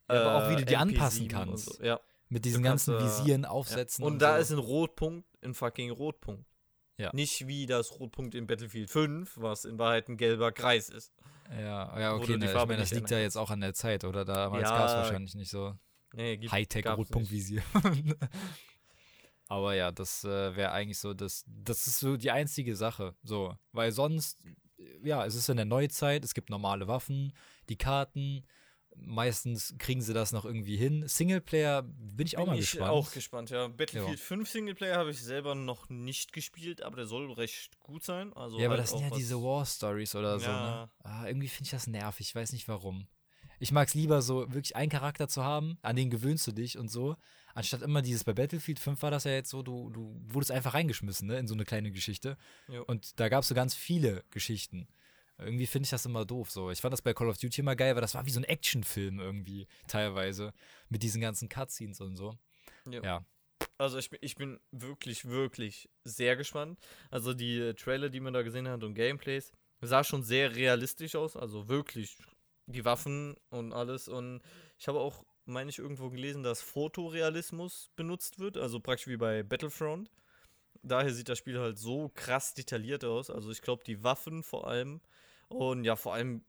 aber 0.09 0.35
auch 0.35 0.51
wie 0.51 0.55
äh, 0.55 0.57
du 0.57 0.65
die 0.65 0.77
MP7 0.77 0.81
anpassen 0.81 1.23
und 1.23 1.29
kannst. 1.29 1.65
So. 1.77 1.85
Ja. 1.85 2.01
Mit 2.33 2.45
diesen 2.45 2.63
kannst, 2.63 2.87
ganzen 2.87 3.05
äh, 3.05 3.05
Visieren 3.05 3.43
ja. 3.43 3.51
aufsetzen. 3.51 4.05
Und, 4.05 4.21
da 4.21 4.37
so. 4.37 4.41
ist 4.41 4.51
ein 4.53 4.59
Rotpunkt 4.59 5.27
ein 5.43 5.55
fucking 5.55 5.91
Rotpunkt. 5.91 6.47
Ja. 6.99 7.11
Nicht 7.13 7.47
wie 7.47 7.67
das 7.67 7.99
Rotpunkt 7.99 8.35
in 8.35 8.47
Battlefield 8.47 8.91
5, 8.91 9.39
was 9.39 9.65
in 9.65 9.79
Wahrheit 9.79 10.09
ein 10.09 10.17
gelber 10.17 10.53
Kreis 10.53 10.89
ist. 10.89 11.13
Ja, 11.51 11.99
ja 11.99 12.15
okay, 12.15 12.37
ne, 12.37 12.47
ich 12.47 12.55
meine, 12.55 12.77
das 12.77 12.93
liegt 12.93 13.11
ja 13.11 13.19
jetzt 13.19 13.37
auch 13.37 13.51
an 13.51 13.61
der 13.61 13.75
Zeit, 13.75 14.05
oder? 14.05 14.25
Damals 14.25 14.63
Ja. 14.63 14.77
gab 14.77 14.89
es 14.89 14.95
wahrscheinlich 14.95 15.35
nicht 15.35 15.51
so 15.51 15.75
Nee. 16.15 16.39
Hightech-Rotpunktvisier. 16.47 17.63
Aber 19.49 19.75
ja, 19.75 19.91
das 19.91 20.25
äh, 20.25 20.57
wäre 20.57 20.73
eigentlich 20.73 20.99
so, 20.99 21.15
das, 21.15 21.45
das 21.47 21.87
ist 21.87 21.99
so 21.99 22.17
die 22.17 22.31
einzige 22.31 22.77
Sache. 22.77 23.15
So, 23.23 23.57
weil 23.73 23.93
sonst, 23.93 24.39
ja, 25.03 25.25
es 25.27 25.35
ist 25.35 25.49
in 25.49 25.57
der 25.57 25.67
Neuzeit, 25.67 26.25
es 26.25 26.35
gibt 26.35 26.51
normale 26.51 26.87
Waffen, 26.87 27.33
die 27.69 27.77
Karten, 27.77 28.47
meistens 28.97 29.75
kriegen 29.79 30.03
sie 30.03 30.15
das 30.15 30.33
noch 30.33 30.45
irgendwie 30.45 30.77
hin. 30.77 31.05
Singleplayer 31.07 31.83
bin 31.83 32.27
ich 32.27 32.37
auch 32.39 32.45
Bin 32.45 32.55
mal 32.55 32.59
ich 32.59 32.71
gespannt. 32.71 32.91
auch 32.91 33.13
gespannt, 33.13 33.51
ja. 33.51 33.69
Battlefield 33.69 34.19
Ja. 34.19 34.25
5 34.25 34.49
Singleplayer 34.49 34.97
habe 34.97 35.11
ich 35.11 35.23
selber 35.23 35.55
noch 35.55 35.89
nicht 35.89 36.33
gespielt, 36.33 36.83
aber 36.83 36.97
der 36.97 37.07
soll 37.07 37.31
recht 37.33 37.79
gut 37.81 38.05
sein. 38.05 38.33
Also 38.35 38.59
ja, 38.59 38.67
aber 38.67 38.75
halt 38.77 38.83
das 38.85 38.91
sind 38.91 39.01
ja 39.01 39.11
diese 39.17 39.43
War 39.43 39.65
Stories 39.67 40.15
oder 40.15 40.39
so, 40.39 40.47
ne? 40.47 40.53
Ja. 40.53 40.91
Ah, 41.03 41.27
irgendwie 41.27 41.49
finde 41.49 41.65
ich 41.67 41.71
das 41.73 41.87
nervig, 41.87 42.29
ich 42.29 42.35
weiß 42.35 42.53
nicht 42.53 42.69
warum. 42.69 43.07
Ich 43.59 43.71
mag 43.71 43.87
es 43.87 43.95
lieber 43.95 44.23
so, 44.23 44.53
wirklich 44.53 44.75
einen 44.75 44.91
Charakter 44.91 45.29
zu 45.29 45.45
haben, 45.45 45.79
an 45.83 45.95
den 45.95 46.11
gewöhnst 46.11 46.47
du 46.49 46.53
dich 46.53 46.79
und 46.79 46.89
so, 46.91 47.17
anstatt 47.55 47.83
immer 47.83 48.03
dieses, 48.03 48.25
bei 48.25 48.33
Battlefield 48.33 48.81
5 48.81 49.01
war 49.03 49.11
das 49.13 49.25
ja 49.25 49.31
jetzt 49.33 49.51
so, 49.51 49.63
du, 49.63 49.89
du 49.91 50.21
wurdest 50.27 50.51
einfach 50.51 50.75
reingeschmissen, 50.75 51.29
ne, 51.29 51.39
in 51.39 51.47
so 51.47 51.55
eine 51.55 51.65
kleine 51.65 51.93
Geschichte. 51.93 52.37
Jo. 52.69 52.83
Und 52.87 53.21
da 53.21 53.29
gab 53.29 53.43
es 53.43 53.49
so 53.49 53.55
ganz 53.55 53.75
viele 53.75 54.25
Geschichten. 54.31 54.89
Irgendwie 55.39 55.67
finde 55.67 55.85
ich 55.87 55.91
das 55.91 56.07
immer 56.07 56.25
doof. 56.25 56.51
So. 56.51 56.71
Ich 56.71 56.81
fand 56.81 56.93
das 56.93 57.03
bei 57.03 57.15
Call 57.15 57.29
of 57.29 57.39
Duty 57.39 57.61
immer 57.63 57.75
geil, 57.77 57.95
weil 57.95 58.03
das 58.03 58.15
war 58.15 58.25
wie 58.27 58.31
so 58.31 58.39
ein 58.41 58.45
Actionfilm 58.45 59.19
irgendwie 59.19 59.67
teilweise 59.89 60.53
mit 60.89 61.03
diesen 61.03 61.21
ganzen 61.21 61.49
Cutscenes 61.49 62.01
und 62.01 62.17
so. 62.17 62.39
Ja. 62.89 63.03
Ja. 63.03 63.27
Also 63.79 63.99
ich, 63.99 64.11
bin- 64.11 64.19
ich 64.23 64.35
bin 64.37 64.61
wirklich, 64.71 65.25
wirklich 65.25 65.89
sehr 66.05 66.37
gespannt. 66.37 66.79
Also 67.11 67.35
die 67.35 67.59
äh, 67.59 67.75
Trailer, 67.75 68.09
die 68.11 68.21
man 68.21 68.33
da 68.35 68.43
gesehen 68.43 68.69
hat 68.69 68.85
und 68.85 68.95
Gameplays, 68.95 69.51
sah 69.81 70.05
schon 70.05 70.23
sehr 70.23 70.55
realistisch 70.55 71.17
aus. 71.17 71.37
Also 71.37 71.69
wirklich 71.69 72.17
die 72.67 72.85
Waffen 72.85 73.35
und 73.51 73.73
alles. 73.73 74.07
Und 74.09 74.43
ich 74.79 74.87
habe 74.87 75.01
auch, 75.01 75.25
meine 75.45 75.71
ich, 75.71 75.79
irgendwo 75.81 76.11
gelesen, 76.11 76.43
dass 76.45 76.63
Fotorealismus 76.63 77.91
benutzt 77.97 78.39
wird. 78.39 78.57
Also 78.57 78.79
praktisch 78.81 79.09
wie 79.09 79.17
bei 79.17 79.43
Battlefront. 79.43 80.11
Daher 80.83 81.13
sieht 81.13 81.29
das 81.29 81.39
Spiel 81.39 81.59
halt 81.59 81.79
so 81.79 82.11
krass 82.15 82.55
detailliert 82.55 83.05
aus. 83.05 83.31
Also 83.31 83.51
ich 83.51 83.63
glaube, 83.63 83.85
die 83.85 84.03
Waffen 84.03 84.43
vor 84.43 84.67
allem. 84.67 85.01
Und 85.49 85.85
ja, 85.85 85.97
vor 85.97 86.15
allem, 86.15 86.45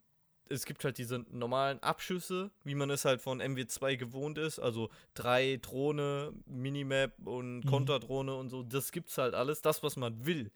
es 0.50 0.66
gibt 0.66 0.84
halt 0.84 0.98
diese 0.98 1.20
normalen 1.30 1.82
Abschüsse, 1.84 2.52
wie 2.64 2.76
man 2.76 2.90
es 2.90 3.06
halt 3.06 3.22
von 3.22 3.42
MW2 3.42 3.96
gewohnt 3.96 4.38
ist. 4.38 4.60
Also 4.60 4.90
drei 5.14 5.58
Drohne, 5.62 6.34
Minimap 6.46 7.14
und 7.26 7.60
Mhm. 7.60 7.70
Konterdrohne 7.70 8.36
und 8.36 8.50
so. 8.50 8.64
Das 8.64 8.92
gibt's 8.92 9.18
halt 9.18 9.36
alles. 9.36 9.62
Das, 9.62 9.84
was 9.84 9.96
man 9.96 10.26
will. 10.26 10.52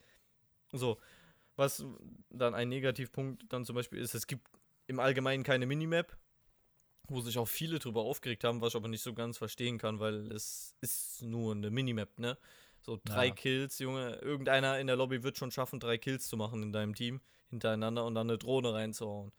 So. 0.71 0.97
Was 1.55 1.83
dann 2.29 2.53
ein 2.53 2.69
Negativpunkt 2.69 3.51
dann 3.51 3.65
zum 3.65 3.75
Beispiel 3.75 3.99
ist, 3.99 4.13
es 4.13 4.27
gibt 4.27 4.47
im 4.85 4.99
Allgemeinen 4.99 5.43
keine 5.43 5.65
Minimap, 5.65 6.15
wo 7.07 7.19
sich 7.21 7.37
auch 7.37 7.47
viele 7.47 7.79
drüber 7.79 8.01
aufgeregt 8.01 8.43
haben, 8.43 8.61
was 8.61 8.73
ich 8.73 8.75
aber 8.75 8.87
nicht 8.87 9.01
so 9.01 9.13
ganz 9.13 9.37
verstehen 9.37 9.77
kann, 9.77 9.99
weil 9.99 10.31
es 10.31 10.75
ist 10.81 11.21
nur 11.23 11.55
eine 11.55 11.71
Minimap, 11.71 12.19
ne? 12.19 12.37
So 12.87 12.97
drei 13.03 13.27
Ja. 13.27 13.33
Kills, 13.33 13.79
Junge. 13.79 14.15
Irgendeiner 14.21 14.79
in 14.79 14.87
der 14.87 14.95
Lobby 14.95 15.21
wird 15.21 15.37
schon 15.37 15.51
schaffen, 15.51 15.79
drei 15.81 15.97
Kills 15.97 16.29
zu 16.29 16.37
machen 16.37 16.63
in 16.63 16.71
deinem 16.71 16.95
Team 16.95 17.19
hintereinander 17.49 18.05
und 18.05 18.15
dann 18.15 18.29
eine 18.29 18.37
Drohne 18.37 18.73
reinzuhauen. 18.73 19.33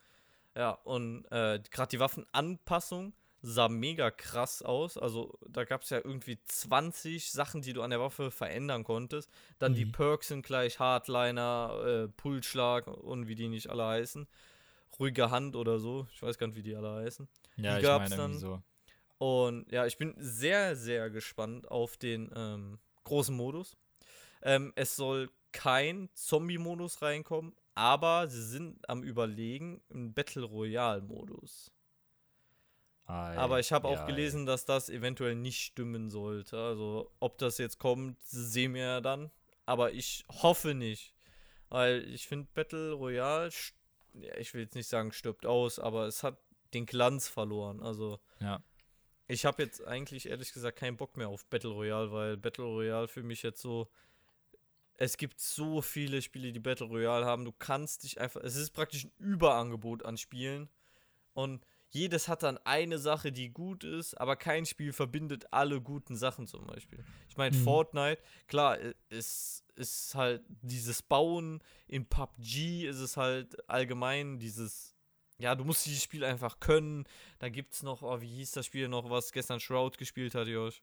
Ja, 0.54 0.72
und 0.84 1.24
äh, 1.30 1.58
gerade 1.70 1.88
die 1.90 1.98
Waffenanpassung 1.98 3.14
sah 3.40 3.68
mega 3.70 4.10
krass 4.10 4.60
aus. 4.62 4.98
Also 4.98 5.38
da 5.48 5.64
gab 5.64 5.80
es 5.82 5.88
ja 5.90 5.96
irgendwie 6.04 6.38
20 6.44 7.30
Sachen, 7.32 7.62
die 7.62 7.72
du 7.72 7.80
an 7.82 7.88
der 7.90 8.00
Waffe 8.00 8.30
verändern 8.30 8.84
konntest. 8.84 9.30
Dann 9.58 9.72
die 9.74 9.86
Mhm. 9.86 9.92
Perks 9.92 10.28
sind 10.28 10.44
gleich 10.44 10.78
Hardliner, 10.78 11.80
äh, 11.86 12.08
Pulsschlag 12.08 12.86
und 12.86 13.28
wie 13.28 13.34
die 13.34 13.48
nicht 13.48 13.70
alle 13.70 13.86
heißen. 13.86 14.26
Ruhige 14.98 15.30
Hand 15.30 15.56
oder 15.56 15.78
so. 15.78 16.06
Ich 16.12 16.20
weiß 16.22 16.36
gar 16.36 16.48
nicht, 16.48 16.56
wie 16.56 16.62
die 16.62 16.76
alle 16.76 16.96
heißen. 16.96 17.26
Ja, 17.56 17.72
Die 17.74 17.78
ich 17.78 17.82
gab's 17.86 18.10
meine 18.10 18.22
dann- 18.22 18.38
so. 18.38 18.60
Und 19.18 19.70
ja, 19.72 19.86
ich 19.86 19.96
bin 19.96 20.14
sehr, 20.18 20.76
sehr 20.76 21.08
gespannt 21.08 21.68
auf 21.70 21.96
den 21.96 22.30
ähm, 22.36 22.78
großen 23.08 23.34
Modus. 23.36 23.76
Ähm, 24.42 24.72
es 24.76 24.96
soll 24.96 25.30
kein 25.52 26.08
Zombie-Modus 26.14 27.02
reinkommen, 27.02 27.54
aber 27.74 28.28
sie 28.28 28.42
sind 28.42 28.88
am 28.88 29.02
Überlegen 29.02 29.80
im 29.88 30.12
Battle 30.12 30.44
Royale-Modus. 30.44 31.72
Aber 33.38 33.58
ich 33.58 33.72
habe 33.72 33.88
auch 33.88 34.06
gelesen, 34.06 34.44
dass 34.44 34.66
das 34.66 34.90
eventuell 34.90 35.34
nicht 35.34 35.62
stimmen 35.62 36.10
sollte. 36.10 36.58
Also, 36.58 37.10
ob 37.20 37.38
das 37.38 37.56
jetzt 37.56 37.78
kommt, 37.78 38.22
sehen 38.22 38.74
wir 38.74 38.82
ja 38.82 39.00
dann. 39.00 39.30
Aber 39.64 39.92
ich 39.92 40.24
hoffe 40.28 40.74
nicht. 40.74 41.14
Weil 41.70 42.06
ich 42.12 42.26
finde, 42.28 42.48
Battle 42.52 42.92
Royale, 42.92 43.50
ja, 44.14 44.36
ich 44.36 44.52
will 44.52 44.62
jetzt 44.62 44.74
nicht 44.74 44.88
sagen, 44.88 45.12
stirbt 45.12 45.46
aus, 45.46 45.78
aber 45.78 46.06
es 46.06 46.22
hat 46.22 46.36
den 46.74 46.84
Glanz 46.84 47.28
verloren. 47.28 47.80
Also, 47.80 48.18
Ja. 48.40 48.62
Ich 49.28 49.44
habe 49.44 49.62
jetzt 49.62 49.86
eigentlich 49.86 50.28
ehrlich 50.28 50.52
gesagt 50.52 50.78
keinen 50.78 50.96
Bock 50.96 51.16
mehr 51.16 51.28
auf 51.28 51.44
Battle 51.46 51.70
Royale, 51.70 52.10
weil 52.10 52.36
Battle 52.36 52.64
Royale 52.64 53.08
für 53.08 53.22
mich 53.22 53.42
jetzt 53.42 53.60
so. 53.60 53.88
Es 55.00 55.16
gibt 55.16 55.38
so 55.38 55.80
viele 55.80 56.22
Spiele, 56.22 56.50
die 56.52 56.58
Battle 56.58 56.86
Royale 56.86 57.24
haben. 57.24 57.44
Du 57.44 57.52
kannst 57.52 58.02
dich 58.02 58.20
einfach. 58.20 58.40
Es 58.42 58.56
ist 58.56 58.70
praktisch 58.70 59.04
ein 59.04 59.12
Überangebot 59.18 60.04
an 60.04 60.18
Spielen. 60.18 60.68
Und 61.34 61.64
jedes 61.90 62.26
hat 62.28 62.42
dann 62.42 62.58
eine 62.64 62.98
Sache, 62.98 63.30
die 63.30 63.50
gut 63.50 63.84
ist, 63.84 64.14
aber 64.14 64.34
kein 64.36 64.66
Spiel 64.66 64.92
verbindet 64.92 65.46
alle 65.52 65.80
guten 65.80 66.16
Sachen 66.16 66.46
zum 66.46 66.66
Beispiel. 66.66 67.04
Ich 67.28 67.36
meine, 67.36 67.56
Mhm. 67.56 67.62
Fortnite, 67.62 68.20
klar, 68.46 68.76
ist, 69.08 69.64
ist 69.76 70.14
halt 70.14 70.42
dieses 70.62 71.00
Bauen. 71.00 71.62
In 71.86 72.04
PUBG 72.06 72.86
ist 72.88 72.98
es 72.98 73.16
halt 73.16 73.68
allgemein 73.70 74.38
dieses. 74.38 74.94
Ja, 75.38 75.54
du 75.54 75.64
musst 75.64 75.86
dieses 75.86 76.02
Spiel 76.02 76.24
einfach 76.24 76.58
können. 76.60 77.04
Da 77.38 77.48
gibt 77.48 77.72
es 77.74 77.82
noch, 77.82 78.02
oh, 78.02 78.20
wie 78.20 78.26
hieß 78.28 78.52
das 78.52 78.66
Spiel 78.66 78.88
noch, 78.88 79.08
was 79.08 79.32
gestern 79.32 79.60
Shroud 79.60 79.96
gespielt 79.96 80.34
hat, 80.34 80.48
Josh? 80.48 80.82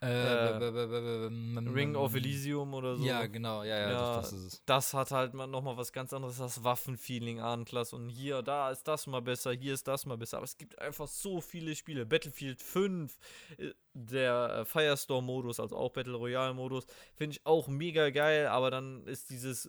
Äh, 0.00 0.06
Äh, 0.06 1.68
Ring 1.74 1.96
of 1.96 2.14
Elysium 2.14 2.72
oder 2.72 2.96
so. 2.96 3.04
Ja, 3.04 3.26
genau, 3.26 3.64
ja, 3.64 3.76
ja, 3.76 3.90
Ja, 3.90 4.14
doch, 4.14 4.22
das 4.22 4.32
ist 4.32 4.44
es. 4.44 4.62
das 4.64 4.94
hat 4.94 5.10
halt 5.10 5.34
mal 5.34 5.48
nochmal 5.48 5.76
was 5.76 5.92
ganz 5.92 6.12
anderes, 6.12 6.38
das 6.38 6.62
Waffenfeeling 6.62 7.40
Anklas 7.40 7.92
und 7.92 8.08
hier, 8.08 8.42
da 8.42 8.70
ist 8.70 8.86
das 8.86 9.08
mal 9.08 9.22
besser, 9.22 9.50
hier 9.52 9.74
ist 9.74 9.88
das 9.88 10.06
mal 10.06 10.16
besser, 10.16 10.36
aber 10.36 10.44
es 10.44 10.56
gibt 10.56 10.78
einfach 10.78 11.08
so 11.08 11.40
viele 11.40 11.74
Spiele. 11.74 12.06
Battlefield 12.06 12.62
5, 12.62 13.18
äh, 13.56 13.72
der 13.92 14.58
äh, 14.60 14.64
Firestorm-Modus, 14.66 15.58
also 15.58 15.76
auch 15.76 15.90
Battle 15.90 16.14
Royale-Modus, 16.14 16.86
finde 17.16 17.32
ich 17.34 17.44
auch 17.44 17.66
mega 17.66 18.10
geil, 18.10 18.46
aber 18.46 18.70
dann 18.70 19.04
ist 19.04 19.30
dieses 19.30 19.68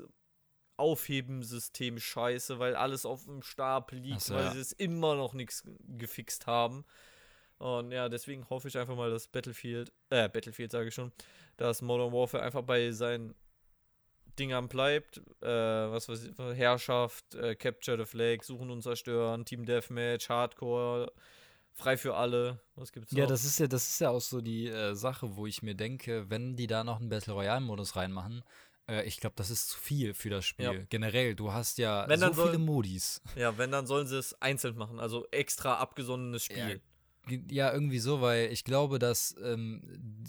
Aufhebensystem 0.80 2.00
scheiße, 2.00 2.60
weil 2.60 2.76
alles 2.76 3.06
auf 3.06 3.26
dem 3.26 3.44
Stapel 3.44 4.00
liegt, 4.00 4.22
so, 4.22 4.34
weil 4.34 4.46
ja. 4.46 4.52
sie 4.52 4.60
es 4.60 4.72
immer 4.72 5.16
noch 5.16 5.34
nichts 5.34 5.64
gefixt 5.88 6.48
haben. 6.48 6.86
Und 7.60 7.92
ja, 7.92 8.08
deswegen 8.08 8.50
hoffe 8.50 8.70
ich 8.70 8.78
einfach 8.78 8.96
mal, 8.96 9.12
dass 9.12 9.28
Battlefield, 9.28 9.92
äh, 10.10 10.30
Battlefield 10.30 10.72
sage 10.72 10.88
ich 10.88 10.94
schon, 10.94 11.12
dass 11.58 11.82
Modern 11.82 12.14
Warfare 12.14 12.42
einfach 12.42 12.64
bei 12.64 12.92
seinen 12.92 13.36
Dingern 14.40 14.70
bleibt. 14.70 15.18
Äh, 15.42 15.48
was 15.48 16.08
weiß 16.08 16.24
ich, 16.24 16.38
Herrschaft, 16.38 17.36
äh, 17.36 17.56
Capture 17.56 17.98
the 17.98 18.06
Flag, 18.06 18.44
Suchen 18.44 18.72
und 18.72 18.82
Zerstören, 18.82 19.44
Team 19.44 19.66
Deathmatch, 19.66 20.30
Hardcore, 20.30 21.12
frei 21.74 21.98
für 21.98 22.16
alle. 22.16 22.62
Was 22.76 22.94
gibt's 22.94 23.12
noch? 23.12 23.20
Ja, 23.20 23.26
das 23.26 23.44
ist 23.44 23.60
ja, 23.60 23.68
das 23.68 23.90
ist 23.90 24.00
ja 24.00 24.10
auch 24.10 24.22
so 24.22 24.40
die 24.40 24.68
äh, 24.68 24.96
Sache, 24.96 25.36
wo 25.36 25.46
ich 25.46 25.62
mir 25.62 25.76
denke, 25.76 26.30
wenn 26.30 26.56
die 26.56 26.68
da 26.68 26.86
noch 26.86 27.02
einen 27.02 27.10
Battle 27.10 27.34
Royale-Modus 27.34 27.98
reinmachen, 27.98 28.44
äh, 28.90 29.04
ich 29.06 29.20
glaube, 29.20 29.36
das 29.38 29.50
ist 29.50 29.70
zu 29.70 29.80
viel 29.80 30.14
für 30.14 30.30
das 30.30 30.46
Spiel. 30.46 30.66
Ja. 30.66 30.74
Generell, 30.90 31.36
du 31.36 31.54
hast 31.54 31.78
ja 31.78 32.08
Wenn, 32.08 32.20
so 32.20 32.26
dann 32.26 32.36
soll- 32.36 32.48
viele 32.52 32.58
Modis. 32.60 33.22
ja, 33.36 33.58
wenn, 33.58 33.72
dann 33.72 33.86
sollen 33.88 34.08
sie 34.08 34.18
es 34.18 34.34
einzeln 34.42 34.76
machen, 34.76 35.00
also 35.00 35.26
extra 35.32 35.76
abgesondenes 35.78 36.44
Spiel. 36.44 36.82
Ge- 37.28 37.44
Ja, 37.52 37.72
irgendwie 37.72 38.00
so, 38.00 38.22
weil 38.22 38.52
ich 38.52 38.64
glaube, 38.64 38.98
dass 38.98 39.36
ähm, 39.44 39.84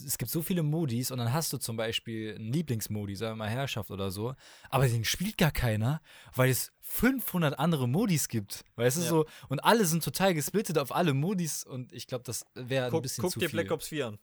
es 0.05 0.19
gibt 0.19 0.31
so 0.31 0.43
viele 0.43 0.62
Modis 0.62 1.11
und 1.11 1.19
dann 1.19 1.33
hast 1.33 1.52
du 1.52 1.57
zum 1.59 1.76
Beispiel 1.76 2.35
einen 2.35 2.52
Lieblingsmodi, 2.52 3.14
sagen 3.17 3.33
wir 3.33 3.45
mal 3.45 3.49
Herrschaft 3.49 3.90
oder 3.90 4.11
so, 4.11 4.35
aber 4.69 4.87
den 4.87 5.05
spielt 5.05 5.38
gar 5.38 5.52
keiner, 5.52 6.02
weil 6.35 6.50
es 6.50 6.73
500 6.83 7.59
andere 7.59 7.88
Modis 7.88 8.29
gibt. 8.29 8.64
Weißt 8.76 8.99
du 8.99 9.02
Ja. 9.02 9.09
so? 9.09 9.26
Und 9.49 9.61
alle 9.61 9.85
sind 9.87 10.05
total 10.05 10.35
gesplittet 10.35 10.76
auf 10.79 10.95
alle 10.95 11.14
Modis 11.14 11.64
und 11.64 11.93
ich 11.93 12.07
glaube, 12.07 12.25
das 12.25 12.45
wäre 12.55 12.87
ein 12.87 12.90
Guck, 12.90 13.02
bisschen 13.05 13.23
guck 13.23 13.33
zu 13.33 13.38
dir 13.38 13.49
viel. 13.49 13.61
Black 13.61 13.71
Ops 13.73 13.88
4 13.88 14.07
an. 14.09 14.19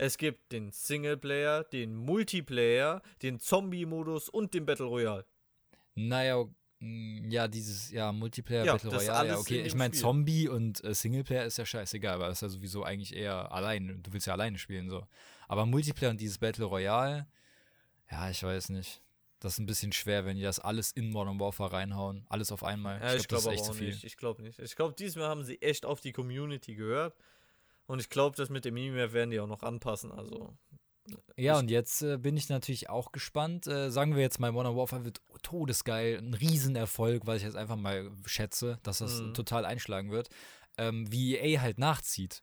Es 0.00 0.16
gibt 0.16 0.52
den 0.52 0.70
Singleplayer, 0.70 1.64
den 1.64 1.96
Multiplayer, 1.96 3.02
den 3.20 3.40
Zombie-Modus 3.40 4.28
und 4.28 4.54
den 4.54 4.64
Battle 4.64 4.86
Royale. 4.86 5.26
Naja, 5.96 6.44
ja, 6.80 7.48
dieses, 7.48 7.90
ja, 7.90 8.12
Multiplayer, 8.12 8.64
Ja, 8.64 8.72
Battle 8.74 8.96
Royale, 8.96 9.28
ja, 9.30 9.38
okay. 9.38 9.62
Ich 9.62 9.74
meine. 9.74 9.92
Zombie 9.92 10.46
und 10.46 10.84
äh, 10.84 10.94
Singleplayer 10.94 11.44
ist 11.46 11.58
ja 11.58 11.66
scheißegal, 11.66 12.14
aber 12.14 12.28
das 12.28 12.38
ist 12.38 12.42
ja 12.42 12.48
sowieso 12.48 12.84
eigentlich 12.84 13.12
eher 13.12 13.50
allein. 13.50 14.00
Du 14.00 14.12
willst 14.12 14.28
ja 14.28 14.34
alleine 14.34 14.58
spielen, 14.58 14.88
so. 14.88 15.04
Aber 15.48 15.66
Multiplayer 15.66 16.10
und 16.10 16.20
dieses 16.20 16.38
Battle 16.38 16.66
Royale, 16.66 17.26
ja, 18.08 18.30
ich 18.30 18.40
weiß 18.40 18.68
nicht. 18.68 19.02
Das 19.40 19.54
ist 19.54 19.58
ein 19.58 19.66
bisschen 19.66 19.92
schwer, 19.92 20.24
wenn 20.24 20.36
die 20.36 20.42
das 20.44 20.60
alles 20.60 20.92
in 20.92 21.10
Modern 21.10 21.40
Warfare 21.40 21.72
reinhauen. 21.72 22.24
Alles 22.28 22.52
auf 22.52 22.62
einmal. 22.62 23.00
Ja, 23.00 23.14
ich 23.14 23.26
glaub, 23.26 23.42
glaube 23.42 23.56
das 23.56 23.60
ist 23.60 23.60
echt 23.60 23.64
zu 23.64 23.72
viel. 23.72 23.88
nicht. 23.88 24.04
Ich 24.04 24.16
glaube 24.16 24.42
nicht. 24.42 24.60
Ich 24.60 24.76
glaube, 24.76 24.94
diesmal 24.94 25.28
haben 25.28 25.42
sie 25.42 25.60
echt 25.60 25.84
auf 25.84 26.00
die 26.00 26.12
Community 26.12 26.76
gehört. 26.76 27.16
Und 27.88 27.98
ich 28.00 28.08
glaube, 28.10 28.36
das 28.36 28.48
mit 28.50 28.64
dem 28.64 28.74
Minimap 28.74 29.12
werden 29.12 29.30
die 29.30 29.40
auch 29.40 29.46
noch 29.48 29.62
anpassen. 29.62 30.12
Also, 30.12 30.56
Ja, 31.38 31.54
Ich- 31.54 31.58
und 31.60 31.70
jetzt 31.70 32.02
äh, 32.02 32.18
bin 32.18 32.36
ich 32.36 32.50
natürlich 32.50 32.90
auch 32.90 33.12
gespannt. 33.12 33.66
Äh, 33.66 33.90
sagen 33.90 34.14
wir 34.14 34.20
jetzt 34.22 34.38
mal, 34.40 34.52
Modern 34.52 34.76
Warfare 34.76 35.04
wird 35.06 35.22
todesgeil, 35.42 36.18
ein 36.18 36.34
Riesenerfolg, 36.34 37.26
weil 37.26 37.38
ich 37.38 37.44
jetzt 37.44 37.56
einfach 37.56 37.76
mal 37.76 38.10
schätze, 38.26 38.78
dass 38.82 38.98
das 38.98 39.22
Mhm. 39.22 39.32
total 39.34 39.64
einschlagen 39.64 40.10
wird. 40.10 40.28
Ähm, 40.76 41.10
wie 41.10 41.36
EA 41.36 41.60
halt 41.62 41.78
nachzieht. 41.78 42.42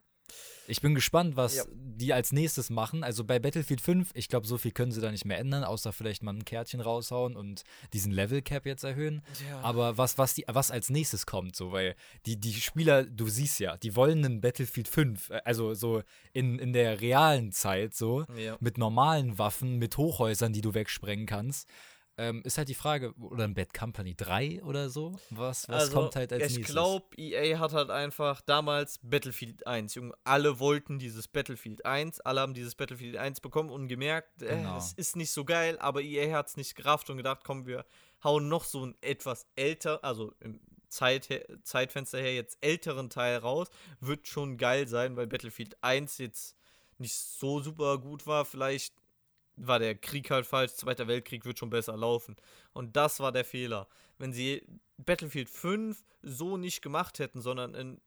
Ich 0.68 0.82
bin 0.82 0.96
gespannt, 0.96 1.36
was 1.36 1.58
Ja. 1.58 1.64
die 1.70 2.12
als 2.14 2.32
nächstes 2.32 2.70
machen. 2.72 3.04
Also 3.04 3.24
bei 3.24 3.38
Battlefield 3.38 3.82
5, 3.82 4.10
ich 4.16 4.30
glaube, 4.30 4.48
so 4.48 4.58
viel 4.58 4.72
können 4.72 4.92
sie 4.92 5.00
da 5.02 5.12
nicht 5.12 5.26
mehr 5.26 5.38
ändern, 5.38 5.64
außer 5.64 5.94
vielleicht 5.94 6.24
mal 6.24 6.34
ein 6.34 6.44
Kärtchen 6.44 6.82
raushauen 6.82 7.36
und 7.36 7.64
diesen 7.94 8.12
Level 8.12 8.42
Cap 8.42 8.66
jetzt 8.66 8.84
erhöhen. 8.84 9.22
ja. 9.48 9.60
Aber 9.62 9.98
was, 9.98 10.18
was, 10.18 10.34
die, 10.34 10.44
was 10.48 10.72
als 10.72 10.90
nächstes 10.90 11.26
kommt, 11.26 11.56
so, 11.56 11.72
weil 11.72 11.96
die, 12.26 12.38
die 12.38 12.54
Spieler, 12.54 13.04
du 13.04 13.28
siehst 13.28 13.60
ja, 13.60 13.78
die 13.78 13.96
wollen 13.96 14.26
einen 14.26 14.42
Battlefield 14.42 14.88
5, 14.88 15.30
äh, 15.30 15.42
also 15.46 15.74
so 15.76 16.02
in, 16.34 16.58
in 16.58 16.74
der 16.74 17.00
realen 17.00 17.52
Zeit, 17.52 17.94
so, 17.94 18.26
ja. 18.36 18.58
mit 18.60 18.78
normalen 18.80 19.38
Waffen, 19.38 19.78
mit 19.78 19.98
Hochhäusern, 19.98 20.52
die 20.54 20.62
du 20.62 20.74
wegsprengen 20.74 21.28
kannst. 21.28 21.70
Ähm, 22.18 22.42
ist 22.46 22.58
halt 22.58 22.70
die 22.70 22.76
Frage, 22.76 23.14
oder 23.20 23.44
ein 23.44 23.54
Bad 23.54 23.74
Company 23.74 24.16
3 24.16 24.64
oder 24.64 24.90
so? 24.90 25.20
Was, 25.32 25.68
was 25.68 25.84
also, 25.84 25.94
kommt 26.00 26.16
halt 26.16 26.32
als 26.32 26.44
ich 26.44 26.58
nächstes? 26.58 26.74
glaube, 26.74 27.06
EA 27.18 27.60
hat 27.60 27.74
halt 27.74 27.90
einfach 27.90 28.40
damals 28.42 29.00
Battlefield 29.04 29.68
1. 29.68 29.96
Junge, 29.96 30.14
alle 30.24 30.60
wollten 30.60 30.98
dieses 30.98 31.28
Battlefield 31.28 31.86
1. 31.86 32.22
Alle 32.22 32.40
haben 32.40 32.54
dieses 32.54 32.76
Battlefield 32.76 33.18
1 33.18 33.42
bekommen 33.42 33.70
und 33.70 33.90
gemerkt, 33.90 34.42
äh, 34.42 34.56
Genau. 34.56 34.78
es 34.78 34.94
ist 34.94 35.18
nicht 35.18 35.32
so 35.32 35.44
geil. 35.44 35.78
Aber 35.80 36.02
EA 36.02 36.34
hat 36.38 36.48
es 36.48 36.56
nicht 36.58 36.76
gerafft 36.76 37.10
und 37.10 37.18
gedacht, 37.18 37.42
komm, 37.44 37.66
wir 37.66 37.86
hauen 38.24 38.48
noch 38.48 38.64
so 38.64 38.86
ein 38.86 38.96
etwas 39.02 39.46
älter, 39.58 40.04
also 40.04 40.34
im 40.40 40.62
Zeit, 40.88 41.28
Zeitfenster 41.64 42.20
her 42.20 42.34
jetzt 42.34 42.58
älteren 42.62 43.10
Teil 43.10 43.38
raus. 43.38 43.68
Wird 44.00 44.28
schon 44.28 44.58
geil 44.58 44.88
sein, 44.88 45.18
weil 45.18 45.28
Battlefield 45.28 45.76
1 45.84 46.18
jetzt 46.20 46.56
nicht 46.98 47.16
so 47.16 47.60
super 47.60 47.98
gut 47.98 48.26
war. 48.26 48.46
Vielleicht 48.46 48.94
war 49.58 49.80
der 49.80 49.96
Krieg 49.96 50.32
halt 50.32 50.46
falsch. 50.46 50.74
Zweiter 50.74 51.08
Weltkrieg 51.08 51.46
wird 51.46 51.60
schon 51.60 51.70
besser 51.70 51.96
laufen. 51.96 52.36
Und 52.74 52.96
das 52.96 53.20
war 53.20 53.32
der 53.32 53.46
Fehler. 53.46 53.88
Wenn 54.18 54.34
sie 54.34 54.66
Battlefield 54.98 55.50
5 55.50 56.04
so 56.22 56.58
nicht 56.58 56.82
gemacht 56.82 57.20
hätten, 57.20 57.42
sondern 57.42 57.74
in 57.74 58.02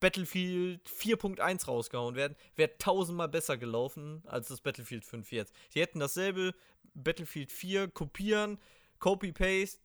Battlefield 0.00 0.88
4.1 0.88 1.66
rausgehauen 1.66 2.14
werden, 2.14 2.36
wäre 2.54 2.76
tausendmal 2.78 3.28
besser 3.28 3.58
gelaufen 3.58 4.22
als 4.26 4.48
das 4.48 4.60
Battlefield 4.60 5.04
5 5.04 5.30
jetzt. 5.32 5.54
Sie 5.68 5.80
hätten 5.80 6.00
dasselbe 6.00 6.54
Battlefield 6.94 7.52
4 7.52 7.88
kopieren, 7.88 8.58
Copy-Paste, 8.98 9.80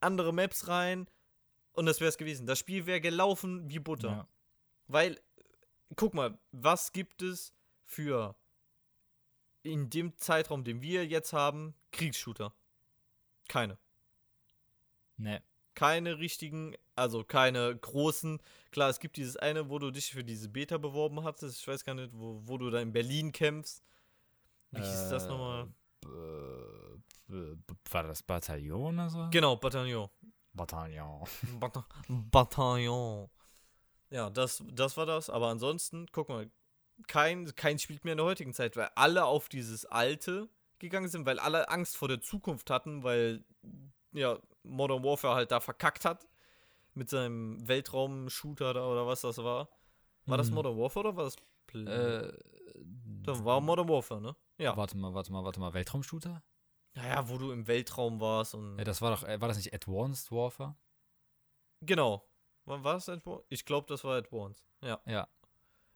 andere 0.00 0.32
Maps 0.32 0.68
rein 0.68 1.06
und 1.72 1.86
das 1.86 2.00
wäre 2.00 2.08
es 2.08 2.16
gewesen. 2.16 2.46
Das 2.46 2.58
Spiel 2.58 2.86
wäre 2.86 3.00
gelaufen 3.02 3.68
wie 3.68 3.78
Butter. 3.78 4.08
Ja. 4.08 4.28
Weil, 4.88 5.20
guck 5.94 6.14
mal, 6.14 6.38
was 6.52 6.92
gibt 6.92 7.20
es 7.20 7.52
für 7.84 8.34
in 9.66 9.90
dem 9.90 10.16
Zeitraum, 10.16 10.64
den 10.64 10.82
wir 10.82 11.06
jetzt 11.06 11.32
haben, 11.32 11.74
Kriegsshooter? 11.92 12.54
Keine. 13.48 13.78
Nee 15.16 15.40
keine 15.76 16.18
richtigen, 16.18 16.74
also 16.96 17.22
keine 17.22 17.76
großen. 17.76 18.40
Klar, 18.72 18.90
es 18.90 18.98
gibt 18.98 19.16
dieses 19.16 19.36
eine, 19.36 19.70
wo 19.70 19.78
du 19.78 19.92
dich 19.92 20.10
für 20.10 20.24
diese 20.24 20.48
Beta 20.48 20.78
beworben 20.78 21.22
hattest. 21.22 21.60
Ich 21.60 21.68
weiß 21.68 21.84
gar 21.84 21.94
nicht, 21.94 22.10
wo, 22.12 22.40
wo 22.44 22.58
du 22.58 22.70
da 22.70 22.80
in 22.80 22.92
Berlin 22.92 23.30
kämpfst. 23.30 23.84
Wie 24.72 24.80
hieß 24.80 25.02
äh, 25.02 25.10
das 25.10 25.28
nochmal? 25.28 25.68
War 27.28 28.02
das 28.02 28.22
Bataillon 28.22 28.94
oder 28.94 29.10
so? 29.10 29.28
Genau, 29.30 29.56
Bataillon. 29.56 30.08
Bataillon. 30.52 31.24
Bata 31.60 31.86
Bataillon. 32.08 33.28
Ja, 34.10 34.30
das, 34.30 34.64
das 34.72 34.96
war 34.96 35.06
das. 35.06 35.28
Aber 35.28 35.48
ansonsten, 35.48 36.06
guck 36.10 36.28
mal, 36.28 36.50
kein, 37.08 37.54
kein 37.54 37.78
spielt 37.78 38.04
mehr 38.04 38.12
in 38.12 38.18
der 38.18 38.26
heutigen 38.26 38.52
Zeit, 38.52 38.76
weil 38.76 38.90
alle 38.94 39.24
auf 39.24 39.48
dieses 39.48 39.84
alte 39.86 40.48
gegangen 40.78 41.08
sind, 41.08 41.26
weil 41.26 41.38
alle 41.38 41.68
Angst 41.68 41.96
vor 41.96 42.08
der 42.08 42.20
Zukunft 42.20 42.70
hatten, 42.70 43.02
weil 43.02 43.44
ja, 44.12 44.38
Modern 44.62 45.04
Warfare 45.04 45.34
halt 45.34 45.50
da 45.50 45.60
verkackt 45.60 46.04
hat. 46.04 46.26
Mit 46.94 47.10
seinem 47.10 47.66
Weltraum-Shooter 47.68 48.72
da 48.72 48.86
oder 48.86 49.06
was 49.06 49.20
das 49.20 49.36
war. 49.36 49.68
War 50.24 50.38
das 50.38 50.48
mhm. 50.48 50.54
Modern 50.54 50.78
Warfare 50.78 51.08
oder 51.08 51.16
war 51.16 51.24
das 51.24 51.36
Play 51.66 51.84
äh, 51.84 52.32
Das 53.22 53.44
war 53.44 53.60
Modern 53.60 53.88
Warfare, 53.88 54.20
ne? 54.20 54.34
Ja. 54.56 54.74
Warte 54.76 54.96
mal, 54.96 55.12
warte 55.12 55.30
mal, 55.30 55.44
warte 55.44 55.60
mal. 55.60 55.74
Weltraum-Shooter? 55.74 56.42
Naja, 56.94 57.28
wo 57.28 57.36
du 57.36 57.52
im 57.52 57.66
Weltraum 57.66 58.18
warst 58.20 58.54
und. 58.54 58.78
Ja, 58.78 58.84
das 58.84 59.02
war 59.02 59.10
doch, 59.10 59.24
äh, 59.24 59.38
war 59.38 59.48
das 59.48 59.58
nicht 59.58 59.74
Advanced 59.74 60.32
Warfare? 60.32 60.76
Genau. 61.82 62.26
War 62.64 62.94
das 62.94 63.10
Advanced? 63.10 63.44
Ich 63.50 63.66
glaube, 63.66 63.86
das 63.88 64.02
war 64.02 64.16
Advanced. 64.16 64.64
Ja. 64.82 64.98
Ja. 65.04 65.28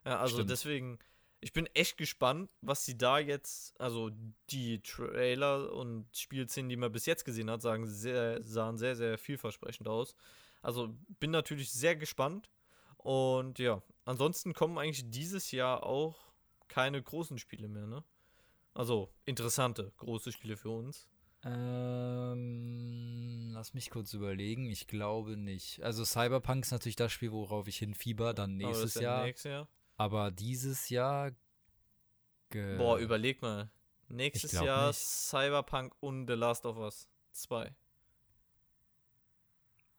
Ja, 0.05 0.19
also 0.19 0.37
Stimmt. 0.37 0.51
deswegen 0.51 0.99
ich 1.41 1.53
bin 1.53 1.67
echt 1.75 1.97
gespannt, 1.97 2.51
was 2.61 2.85
sie 2.85 2.99
da 2.99 3.19
jetzt, 3.19 3.79
also 3.81 4.11
die 4.51 4.83
Trailer 4.83 5.73
und 5.73 6.07
Spielszenen, 6.15 6.69
die 6.69 6.77
man 6.77 6.93
bis 6.93 7.07
jetzt 7.07 7.25
gesehen 7.25 7.51
hat, 7.51 7.63
sagen 7.63 7.87
sehr, 7.87 8.43
sahen 8.43 8.77
sehr, 8.77 8.95
sehr 8.95 9.17
vielversprechend 9.17 9.89
aus. 9.89 10.15
Also 10.61 10.95
bin 11.19 11.31
natürlich 11.31 11.73
sehr 11.73 11.97
gespannt. 11.97 12.51
Und 12.99 13.59
ja, 13.59 13.83
ansonsten 14.05 14.53
kommen 14.53 14.77
eigentlich 14.77 15.09
dieses 15.09 15.51
Jahr 15.51 15.85
auch 15.85 16.19
keine 16.69 17.03
großen 17.03 17.39
Spiele 17.39 17.69
mehr, 17.69 17.87
ne? 17.87 18.05
Also 18.75 19.11
interessante 19.25 19.93
große 19.97 20.33
Spiele 20.33 20.59
für 20.59 20.71
uns. 20.71 21.09
Ähm, 21.43 23.51
lass 23.55 23.73
mich 23.73 23.89
kurz 23.89 24.13
überlegen. 24.13 24.67
Ich 24.67 24.87
glaube 24.87 25.39
nicht. 25.39 25.83
Also 25.83 26.05
Cyberpunk 26.05 26.67
ist 26.67 26.71
natürlich 26.71 26.97
das 26.97 27.13
Spiel, 27.13 27.33
worauf 27.33 27.67
ich 27.67 27.79
hinfieber, 27.79 28.35
dann 28.35 28.59
nächstes 28.59 28.97
Jahr. 28.97 29.25
Nächstes 29.25 29.51
Jahr. 29.51 29.69
Aber 30.01 30.31
dieses 30.31 30.89
Jahr. 30.89 31.33
Boah, 32.49 32.97
überleg 32.97 33.43
mal. 33.43 33.71
Nächstes 34.09 34.53
Jahr 34.53 34.87
nicht. 34.87 34.99
Cyberpunk 34.99 35.95
und 36.01 36.27
The 36.27 36.33
Last 36.33 36.65
of 36.65 36.79
Us 36.79 37.07
2. 37.33 37.71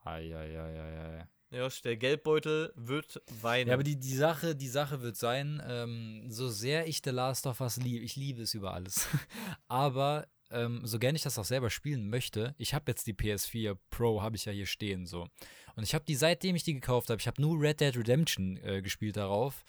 Eieieiei. 0.04 1.28
Ja, 1.52 1.70
der 1.84 1.98
Geldbeutel 1.98 2.74
wird 2.76 3.22
weinen. 3.44 3.68
Ja, 3.68 3.76
aber 3.76 3.84
die, 3.84 4.00
die, 4.00 4.16
Sache, 4.16 4.56
die 4.56 4.70
Sache 4.70 5.04
wird 5.04 5.18
sein, 5.18 5.62
ähm, 5.68 6.32
so 6.32 6.50
sehr 6.50 6.88
ich 6.88 7.02
The 7.04 7.12
Last 7.12 7.46
of 7.46 7.62
Us 7.62 7.78
liebe, 7.78 8.04
ich 8.04 8.16
liebe 8.16 8.42
es 8.42 8.56
über 8.56 8.74
alles. 8.74 9.08
aber 9.68 10.28
ähm, 10.52 10.82
so 10.84 11.00
gern 11.00 11.16
ich 11.16 11.24
das 11.24 11.40
auch 11.40 11.46
selber 11.46 11.70
spielen 11.70 12.10
möchte, 12.10 12.56
ich 12.58 12.74
habe 12.74 12.92
jetzt 12.92 13.08
die 13.08 13.14
PS4 13.14 13.78
Pro, 13.90 14.22
habe 14.22 14.36
ich 14.36 14.46
ja 14.46 14.52
hier 14.52 14.66
stehen 14.66 15.06
so. 15.06 15.28
Und 15.76 15.84
ich 15.84 15.94
habe 15.94 16.06
die, 16.06 16.16
seitdem 16.16 16.56
ich 16.56 16.64
die 16.64 16.74
gekauft 16.74 17.10
habe, 17.10 17.20
ich 17.20 17.28
habe 17.28 17.42
nur 17.42 17.60
Red 17.60 17.82
Dead 17.82 17.96
Redemption 17.96 18.58
äh, 18.58 18.82
gespielt 18.82 19.18
darauf. 19.18 19.64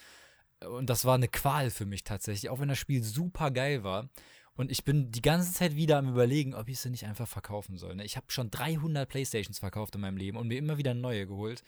Und 0.60 0.90
das 0.90 1.04
war 1.04 1.14
eine 1.14 1.28
Qual 1.28 1.70
für 1.70 1.86
mich 1.86 2.04
tatsächlich, 2.04 2.50
auch 2.50 2.60
wenn 2.60 2.68
das 2.68 2.78
Spiel 2.78 3.02
super 3.02 3.50
geil 3.50 3.82
war. 3.84 4.08
Und 4.54 4.70
ich 4.70 4.84
bin 4.84 5.10
die 5.10 5.22
ganze 5.22 5.52
Zeit 5.52 5.76
wieder 5.76 5.98
am 5.98 6.08
Überlegen, 6.08 6.54
ob 6.54 6.68
ich 6.68 6.78
sie 6.78 6.90
nicht 6.90 7.06
einfach 7.06 7.26
verkaufen 7.26 7.78
soll. 7.78 7.96
Ne? 7.96 8.04
Ich 8.04 8.16
habe 8.16 8.26
schon 8.28 8.50
300 8.50 9.08
Playstations 9.08 9.58
verkauft 9.58 9.94
in 9.94 10.02
meinem 10.02 10.18
Leben 10.18 10.36
und 10.36 10.48
mir 10.48 10.58
immer 10.58 10.76
wieder 10.76 10.94
neue 10.94 11.26
geholt. 11.26 11.62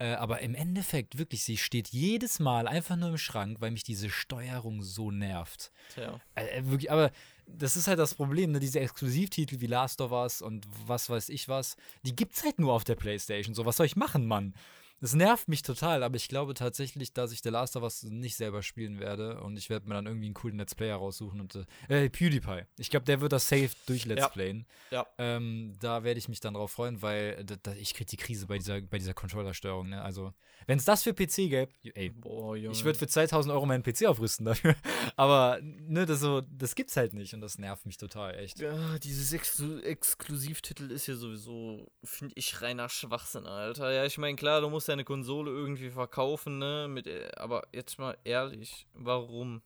Äh, 0.00 0.14
aber 0.14 0.40
im 0.40 0.54
Endeffekt, 0.54 1.18
wirklich, 1.18 1.44
sie 1.44 1.58
steht 1.58 1.88
jedes 1.88 2.38
Mal 2.38 2.66
einfach 2.66 2.96
nur 2.96 3.10
im 3.10 3.18
Schrank, 3.18 3.60
weil 3.60 3.70
mich 3.70 3.84
diese 3.84 4.08
Steuerung 4.08 4.82
so 4.82 5.10
nervt. 5.10 5.70
Tja. 5.94 6.18
Äh, 6.34 6.62
wirklich, 6.64 6.90
aber 6.90 7.10
das 7.46 7.76
ist 7.76 7.86
halt 7.86 7.98
das 7.98 8.14
Problem, 8.14 8.52
ne? 8.52 8.60
Diese 8.60 8.80
Exklusivtitel 8.80 9.60
wie 9.60 9.66
Last 9.66 10.00
of 10.00 10.12
Us 10.12 10.40
und 10.40 10.66
was 10.86 11.10
weiß 11.10 11.28
ich 11.28 11.48
was, 11.48 11.76
die 12.02 12.16
gibt's 12.16 12.42
halt 12.44 12.58
nur 12.58 12.72
auf 12.72 12.84
der 12.84 12.94
Playstation. 12.94 13.54
So, 13.54 13.66
was 13.66 13.76
soll 13.76 13.84
ich 13.84 13.96
machen, 13.96 14.26
Mann? 14.26 14.54
Das 15.00 15.14
nervt 15.14 15.48
mich 15.48 15.62
total, 15.62 16.02
aber 16.02 16.16
ich 16.16 16.28
glaube 16.28 16.52
tatsächlich, 16.52 17.14
dass 17.14 17.32
ich 17.32 17.40
The 17.42 17.48
Last 17.48 17.74
of 17.76 17.82
Us 17.82 18.02
nicht 18.02 18.36
selber 18.36 18.62
spielen 18.62 19.00
werde 19.00 19.40
und 19.40 19.56
ich 19.56 19.70
werde 19.70 19.88
mir 19.88 19.94
dann 19.94 20.06
irgendwie 20.06 20.26
einen 20.26 20.34
coolen 20.34 20.58
Let's 20.58 20.74
Player 20.74 20.96
raussuchen 20.96 21.40
und 21.40 21.54
äh, 21.88 22.04
äh 22.04 22.10
PewDiePie. 22.10 22.64
Ich 22.76 22.90
glaube, 22.90 23.06
der 23.06 23.22
wird 23.22 23.32
das 23.32 23.48
safe 23.48 23.70
durch 23.86 24.04
Let's 24.04 24.20
ja. 24.20 24.28
Playen. 24.28 24.66
Ja. 24.90 25.06
Ähm, 25.16 25.74
da 25.80 26.04
werde 26.04 26.18
ich 26.18 26.28
mich 26.28 26.40
dann 26.40 26.52
drauf 26.52 26.72
freuen, 26.72 27.00
weil 27.00 27.42
da, 27.44 27.56
da, 27.62 27.72
ich 27.72 27.94
kriege 27.94 28.10
die 28.10 28.18
Krise 28.18 28.46
bei 28.46 28.58
dieser, 28.58 28.82
bei 28.82 28.98
dieser 28.98 29.14
Controller-Steuerung. 29.14 29.88
Ne? 29.88 30.02
Also, 30.02 30.34
wenn 30.66 30.78
es 30.78 30.84
das 30.84 31.02
für 31.02 31.14
PC 31.14 31.48
gäbe, 31.48 31.72
ey, 31.94 32.10
Boah, 32.10 32.54
ich 32.56 32.84
würde 32.84 32.98
für 32.98 33.08
2000 33.08 33.54
Euro 33.54 33.64
meinen 33.64 33.82
PC 33.82 34.04
aufrüsten 34.04 34.44
dafür. 34.44 34.76
aber 35.16 35.58
ne, 35.62 36.04
das, 36.04 36.20
so, 36.20 36.42
das 36.42 36.74
gibt's 36.74 36.96
halt 36.98 37.14
nicht 37.14 37.32
und 37.32 37.40
das 37.40 37.58
nervt 37.58 37.86
mich 37.86 37.96
total, 37.96 38.34
echt. 38.34 38.60
Ja, 38.60 38.98
dieses 38.98 39.32
Exklu 39.32 39.78
Exklusivtitel 39.78 40.90
ist 40.90 41.06
ja 41.06 41.14
sowieso, 41.14 41.90
finde 42.04 42.34
ich, 42.36 42.60
reiner 42.60 42.90
Schwachsinn, 42.90 43.46
Alter. 43.46 43.90
Ja, 43.92 44.04
ich 44.04 44.18
meine, 44.18 44.36
klar, 44.36 44.60
du 44.60 44.68
musst 44.68 44.89
deine 44.90 45.04
Konsole 45.04 45.50
irgendwie 45.50 45.90
verkaufen, 45.90 46.58
ne? 46.58 46.86
Mit, 46.88 47.06
äh, 47.06 47.30
aber 47.36 47.66
jetzt 47.72 47.98
mal 47.98 48.18
ehrlich, 48.24 48.86
warum? 48.92 49.62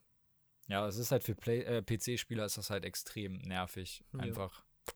Ja, 0.68 0.86
es 0.86 0.96
ist 0.96 1.10
halt 1.10 1.24
für 1.24 1.32
äh, 1.46 1.82
PC-Spieler 1.82 2.44
ist 2.44 2.56
das 2.56 2.70
halt 2.70 2.84
extrem 2.84 3.38
nervig. 3.38 4.02
Einfach 4.16 4.64
ja. 4.86 4.92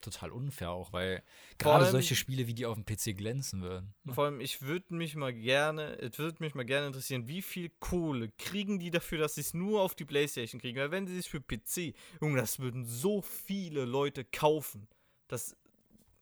total 0.00 0.30
unfair 0.30 0.70
auch, 0.70 0.92
weil 0.92 1.24
gerade 1.58 1.86
solche 1.86 2.14
Spiele 2.14 2.46
wie 2.46 2.54
die 2.54 2.66
auf 2.66 2.76
dem 2.76 2.84
PC 2.84 3.16
glänzen 3.16 3.62
würden. 3.62 3.94
Ne? 4.04 4.14
Vor 4.14 4.26
allem, 4.26 4.40
ich 4.40 4.62
würde 4.62 4.94
mich 4.94 5.16
mal 5.16 5.34
gerne, 5.34 5.98
es 5.98 6.18
würde 6.18 6.36
mich 6.40 6.54
mal 6.54 6.64
gerne 6.64 6.86
interessieren, 6.86 7.26
wie 7.26 7.42
viel 7.42 7.70
Kohle 7.80 8.30
kriegen 8.38 8.78
die 8.78 8.90
dafür, 8.90 9.18
dass 9.18 9.34
sie 9.34 9.40
es 9.40 9.54
nur 9.54 9.82
auf 9.82 9.96
die 9.96 10.04
Playstation 10.04 10.60
kriegen? 10.60 10.78
Weil 10.78 10.92
wenn 10.92 11.08
sie 11.08 11.18
es 11.18 11.26
für 11.26 11.40
PC, 11.40 11.94
Junge, 12.20 12.38
das 12.40 12.60
würden 12.60 12.84
so 12.84 13.22
viele 13.22 13.84
Leute 13.84 14.24
kaufen. 14.24 14.86
Das 15.26 15.56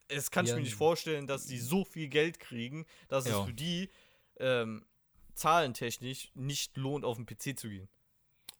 es 0.09 0.31
kann 0.31 0.47
ja. 0.47 0.53
ich 0.53 0.57
mir 0.57 0.64
nicht 0.64 0.75
vorstellen, 0.75 1.27
dass 1.27 1.47
die 1.47 1.59
so 1.59 1.85
viel 1.85 2.09
Geld 2.09 2.40
kriegen, 2.40 2.87
dass 3.09 3.27
ja. 3.27 3.38
es 3.38 3.47
für 3.47 3.55
die 3.55 3.90
ähm, 4.38 4.87
zahlentechnisch 5.35 6.31
nicht 6.35 6.77
lohnt, 6.77 7.05
auf 7.05 7.16
den 7.16 7.27
PC 7.27 7.59
zu 7.59 7.69
gehen. 7.69 7.88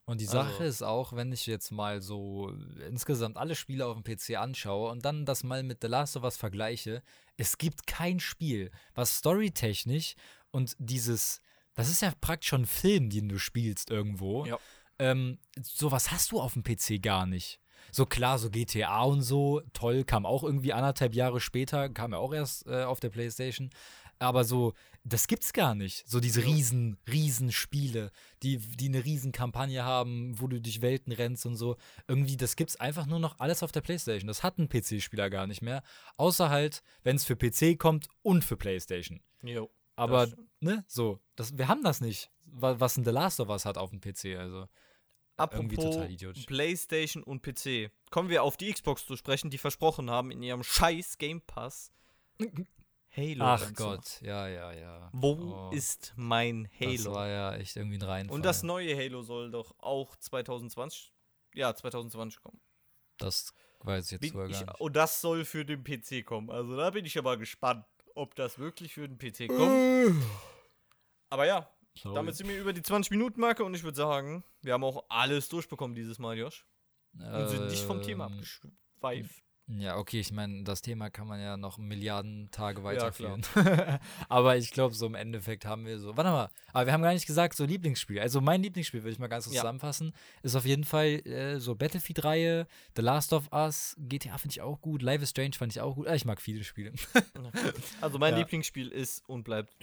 Und 0.05 0.21
die 0.21 0.27
Sache 0.27 0.61
also. 0.61 0.65
ist 0.65 0.83
auch, 0.83 1.15
wenn 1.15 1.33
ich 1.33 1.47
jetzt 1.47 1.73
mal 1.73 2.01
so 2.01 2.53
insgesamt 2.89 3.37
alle 3.37 3.57
Spiele 3.57 3.87
auf 3.87 4.01
dem 4.01 4.05
PC 4.05 4.37
anschaue 4.37 4.91
und 4.93 5.05
dann 5.05 5.27
das 5.27 5.43
mal 5.43 5.65
mit 5.65 5.79
The 5.83 5.89
Last 5.89 6.17
of 6.17 6.23
Us 6.23 6.37
vergleiche, 6.37 7.03
es 7.37 7.59
gibt 7.59 7.89
kein 7.89 8.21
Spiel, 8.21 8.71
was 8.95 9.17
storytechnisch 9.17 10.15
und 10.53 10.77
dieses, 10.79 11.41
das 11.75 11.91
ist 11.91 12.03
ja 12.03 12.13
praktisch 12.21 12.51
schon 12.51 12.63
ein 12.63 12.67
Film, 12.67 13.11
den 13.11 13.29
du 13.29 13.39
spielst 13.39 13.91
irgendwo. 13.91 14.47
Ja. 14.47 14.61
Ähm, 15.01 15.39
sowas 15.61 16.13
hast 16.13 16.31
du 16.31 16.41
auf 16.41 16.53
dem 16.53 16.63
PC 16.63 17.03
gar 17.03 17.27
nicht. 17.27 17.59
So 17.93 18.07
klar, 18.07 18.39
so 18.39 18.51
GTA 18.51 19.03
und 19.03 19.23
so, 19.23 19.63
toll, 19.73 20.05
kam 20.05 20.27
auch 20.27 20.45
irgendwie 20.45 20.73
anderthalb 20.73 21.15
Jahre 21.15 21.41
später, 21.41 21.89
kam 21.89 22.13
ja 22.13 22.19
auch 22.19 22.33
erst 22.33 22.67
äh, 22.67 22.85
auf 22.85 23.01
der 23.01 23.11
Playstation. 23.11 23.71
Aber 24.19 24.45
so, 24.45 24.73
das 25.05 25.27
gibt's 25.27 25.53
gar 25.53 25.75
nicht. 25.75 26.09
So 26.09 26.21
diese 26.21 26.43
riesen, 26.45 26.97
riesen 27.11 27.53
Spiele, 27.53 28.11
die, 28.43 28.59
die 28.59 28.89
eine 28.89 29.05
riesen 29.05 29.33
Kampagne 29.33 29.85
haben, 29.85 30.41
wo 30.41 30.47
du 30.47 30.61
durch 30.61 30.81
Welten 30.81 31.13
rennst 31.13 31.45
und 31.47 31.57
so. 31.57 31.77
Irgendwie, 32.09 32.37
das 32.37 32.57
gibt's 32.57 32.77
einfach 32.77 33.07
nur 33.07 33.19
noch 33.19 33.39
alles 33.39 33.63
auf 33.63 33.73
der 33.73 33.83
Playstation. 33.83 34.29
Das 34.29 34.43
hat 34.43 34.59
ein 34.59 34.69
PC-Spieler 34.69 35.29
gar 35.29 35.47
nicht 35.47 35.63
mehr. 35.63 35.83
Außer 36.17 36.49
halt, 36.49 36.83
wenn 37.03 37.17
es 37.17 37.25
für 37.25 37.37
PC 37.37 37.79
kommt 37.79 38.09
und 38.23 38.45
für 38.45 38.57
Playstation. 38.57 39.21
Jo. 39.43 39.71
Aber, 39.97 40.29
ne, 40.61 40.85
so, 40.89 41.21
das, 41.37 41.57
wir 41.57 41.69
haben 41.69 41.83
das 41.83 42.01
nicht, 42.01 42.31
was 42.45 42.97
ein 42.97 43.05
The 43.05 43.11
Last 43.11 43.41
of 43.41 43.49
Us 43.49 43.65
hat 43.65 43.79
auf 43.79 43.91
dem 43.91 44.01
PC, 44.01 44.39
also. 44.39 44.67
Apropos. 45.37 45.99
PlayStation 46.47 47.23
und 47.23 47.43
PC. 47.43 47.91
Kommen 48.11 48.29
wir 48.31 48.43
auf 48.43 48.57
die 48.57 48.73
Xbox 48.73 49.07
zu 49.07 49.17
sprechen, 49.17 49.51
die 49.51 49.59
versprochen 49.59 50.11
haben 50.11 50.31
in 50.31 50.43
ihrem 50.43 50.63
scheiß 50.63 51.19
Game 51.19 51.43
Pass. 51.43 51.93
Halo. 53.15 53.45
Ach. 53.45 53.73
Gott, 53.75 54.21
ja, 54.23 54.47
ja, 54.49 54.73
ja. 54.73 55.09
Wo 55.13 55.33
Oh, 55.33 55.71
ist 55.73 56.13
mein 56.17 56.69
Das 56.79 57.05
Halo? 57.05 57.15
war 57.15 57.29
ja 57.29 57.55
echt 57.57 57.77
irgendwie 57.77 57.97
ein 57.99 58.03
Reinfall. 58.03 58.35
Und 58.35 58.45
das 58.45 58.63
neue 58.63 58.95
Halo 58.97 59.23
soll 59.23 59.51
doch 59.51 59.75
auch 59.79 60.17
2020, 60.17 61.13
ja, 61.55 61.75
2020 61.75 62.41
kommen. 62.43 62.61
Das 63.19 63.53
weiß 63.81 64.07
ich 64.07 64.13
jetzt 64.13 64.21
Bin 64.21 64.31
sogar 64.33 64.47
ich, 64.49 64.53
gar 64.61 64.67
nicht. 64.73 64.81
und 64.81 64.97
das 64.97 65.21
soll 65.23 65.45
für 65.47 65.65
den 65.65 65.83
PC 65.85 66.25
kommen. 66.27 66.51
Also 66.51 66.77
da 66.77 66.91
bin 66.91 67.05
ich 67.07 67.17
aber 67.19 67.37
gespannt, 67.39 67.87
ob 68.15 68.35
das 68.35 68.59
wirklich 68.59 68.93
für 68.93 69.09
den 69.09 69.17
PC 69.19 69.49
kommt. 69.49 70.23
Aber 71.31 71.45
ja, 71.47 71.69
Sorry. 71.97 72.15
damit 72.15 72.35
sind 72.37 72.49
wir 72.49 72.59
über 72.61 72.73
die 72.73 72.83
20-Minuten-Marke 72.83 73.65
und 73.65 73.75
ich 73.75 73.83
würde 73.83 73.97
sagen, 73.97 74.45
wir 74.63 74.73
haben 74.75 74.85
auch 74.85 75.05
alles 75.09 75.49
durchbekommen 75.49 75.95
dieses 75.95 76.19
Mal, 76.19 76.37
Josh. 76.39 76.67
Und 77.19 77.49
sind 77.49 77.69
nicht 77.69 77.83
vom 77.83 78.03
Thema 78.03 78.27
Ähm, 78.27 78.33
abgeschweift. 78.35 79.43
Ja, 79.69 79.97
okay, 79.97 80.21
ich 80.21 80.31
meine, 80.31 80.63
das 80.63 80.81
Thema 80.81 81.11
kann 81.11 81.27
man 81.27 81.41
ja 81.41 81.57
noch 81.57 81.77
Milliarden 81.77 82.49
Tage 82.53 82.79
Ja, 82.79 82.85
weiterführen. 82.85 83.43
aber 84.29 84.57
ich 84.57 84.71
glaube, 84.71 84.95
so 84.95 85.07
im 85.07 85.17
Endeffekt 85.17 85.65
haben 85.65 85.87
wir 85.87 85.99
so. 85.99 86.17
Warte 86.17 86.31
mal, 86.31 86.51
aber 86.73 86.87
wir 86.87 86.93
haben 86.93 87.03
gar 87.03 87.13
nicht 87.13 87.27
gesagt, 87.27 87.57
so 87.57 87.65
Lieblingsspiel. 87.65 88.21
Also 88.21 88.41
mein 88.41 88.63
Lieblingsspiel, 88.63 89.03
würde 89.03 89.11
ich 89.11 89.19
mal 89.19 89.27
ganz 89.27 89.47
kurz 89.47 89.57
Ja. 89.57 89.63
zusammenfassen, 89.63 90.15
ist 90.45 90.55
auf 90.55 90.67
jeden 90.67 90.85
Fall 90.85 91.07
äh, 91.27 91.59
so 91.59 91.75
Battlefield-Reihe, 91.75 92.69
The 92.95 93.03
Last 93.03 93.33
of 93.33 93.51
Us, 93.53 93.97
GTA 93.99 94.39
finde 94.39 94.53
ich 94.53 94.61
auch 94.61 94.81
gut, 94.81 95.03
Life 95.03 95.25
is 95.25 95.31
Strange 95.31 95.55
fand 95.55 95.73
ich 95.73 95.81
auch 95.81 95.97
gut. 95.97 96.07
Ah, 96.07 96.15
ich 96.15 96.25
mag 96.27 96.41
viele 96.41 96.63
Spiele. 96.63 96.93
Also 98.01 98.19
mein 98.21 98.35
Ja. 98.35 98.39
Lieblingsspiel 98.41 98.89
ist 98.89 99.29
und 99.29 99.43
bleibt 99.43 99.75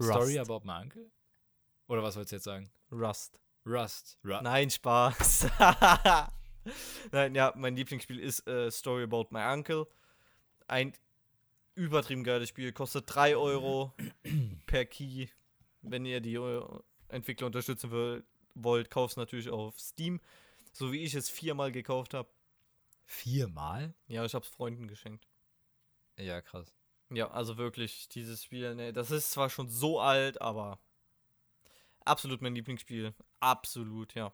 Story 0.00 0.38
about 0.40 0.62
my 0.64 0.72
uncle? 0.82 1.08
Oder 1.88 2.02
was 2.02 2.14
sollst 2.14 2.32
du 2.32 2.36
jetzt 2.36 2.44
sagen? 2.44 2.70
Rust. 2.92 3.40
Rust. 3.66 4.18
Rust. 4.24 4.42
Nein, 4.42 4.70
Spaß. 4.70 5.48
Nein, 7.12 7.34
ja, 7.34 7.52
mein 7.56 7.76
Lieblingsspiel 7.76 8.20
ist 8.20 8.46
äh, 8.46 8.70
Story 8.70 9.04
About 9.04 9.28
My 9.30 9.52
Uncle. 9.52 9.86
Ein 10.66 10.92
übertrieben 11.74 12.24
geiles 12.24 12.50
Spiel, 12.50 12.72
kostet 12.72 13.04
3 13.06 13.36
Euro 13.36 13.94
per 14.66 14.84
Key. 14.84 15.28
Wenn 15.80 16.04
ihr 16.04 16.20
die 16.20 16.34
äh, 16.34 16.62
Entwickler 17.08 17.46
unterstützen 17.46 17.90
will, 17.90 18.24
wollt, 18.54 18.90
kauft 18.90 19.12
es 19.12 19.16
natürlich 19.16 19.48
auf 19.48 19.78
Steam. 19.80 20.20
So 20.72 20.92
wie 20.92 21.02
ich 21.04 21.14
es 21.14 21.30
viermal 21.30 21.72
gekauft 21.72 22.12
habe. 22.12 22.28
Viermal? 23.06 23.94
Ja, 24.06 24.24
ich 24.26 24.34
habe 24.34 24.44
es 24.44 24.50
Freunden 24.50 24.88
geschenkt. 24.88 25.26
Ja, 26.18 26.42
krass. 26.42 26.74
Ja, 27.10 27.30
also 27.30 27.56
wirklich, 27.56 28.08
dieses 28.08 28.44
Spiel, 28.44 28.74
ne, 28.74 28.92
das 28.92 29.10
ist 29.10 29.30
zwar 29.30 29.48
schon 29.48 29.70
so 29.70 30.00
alt, 30.00 30.42
aber 30.42 30.78
absolut 32.08 32.42
mein 32.42 32.54
Lieblingsspiel. 32.54 33.14
Absolut, 33.40 34.14
ja. 34.14 34.32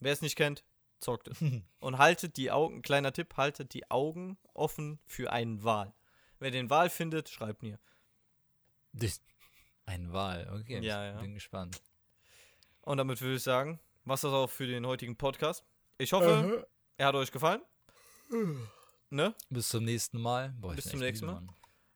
Wer 0.00 0.12
es 0.12 0.22
nicht 0.22 0.36
kennt, 0.36 0.64
zockt 1.00 1.28
es. 1.28 1.38
Und 1.80 1.98
haltet 1.98 2.36
die 2.36 2.50
Augen, 2.50 2.82
kleiner 2.82 3.12
Tipp, 3.12 3.36
haltet 3.36 3.74
die 3.74 3.90
Augen 3.90 4.38
offen 4.54 4.98
für 5.06 5.32
einen 5.32 5.62
Wal. 5.64 5.92
Wer 6.38 6.50
den 6.50 6.70
Wal 6.70 6.88
findet, 6.90 7.28
schreibt 7.28 7.62
mir. 7.62 7.78
Das- 8.92 9.20
Ein 9.86 10.12
Wahl, 10.12 10.48
okay. 10.60 10.80
Ja, 10.80 11.04
ja. 11.04 11.20
Bin 11.20 11.34
gespannt. 11.34 11.80
Und 12.82 12.98
damit 12.98 13.20
würde 13.20 13.36
ich 13.36 13.42
sagen, 13.42 13.80
was 14.04 14.22
das 14.22 14.32
auch 14.32 14.48
für 14.48 14.66
den 14.66 14.86
heutigen 14.86 15.16
Podcast. 15.16 15.64
Ich 15.98 16.12
hoffe, 16.12 16.66
er 16.96 17.06
hat 17.08 17.14
euch 17.14 17.32
gefallen. 17.32 17.60
Ne? 19.10 19.34
Bis 19.50 19.68
zum 19.68 19.84
nächsten 19.84 20.20
Mal. 20.20 20.54
Boah, 20.58 20.74
Bis 20.74 20.84
zum 20.86 21.00
nächsten 21.00 21.26
Mal. 21.26 21.34
Mann. 21.34 21.50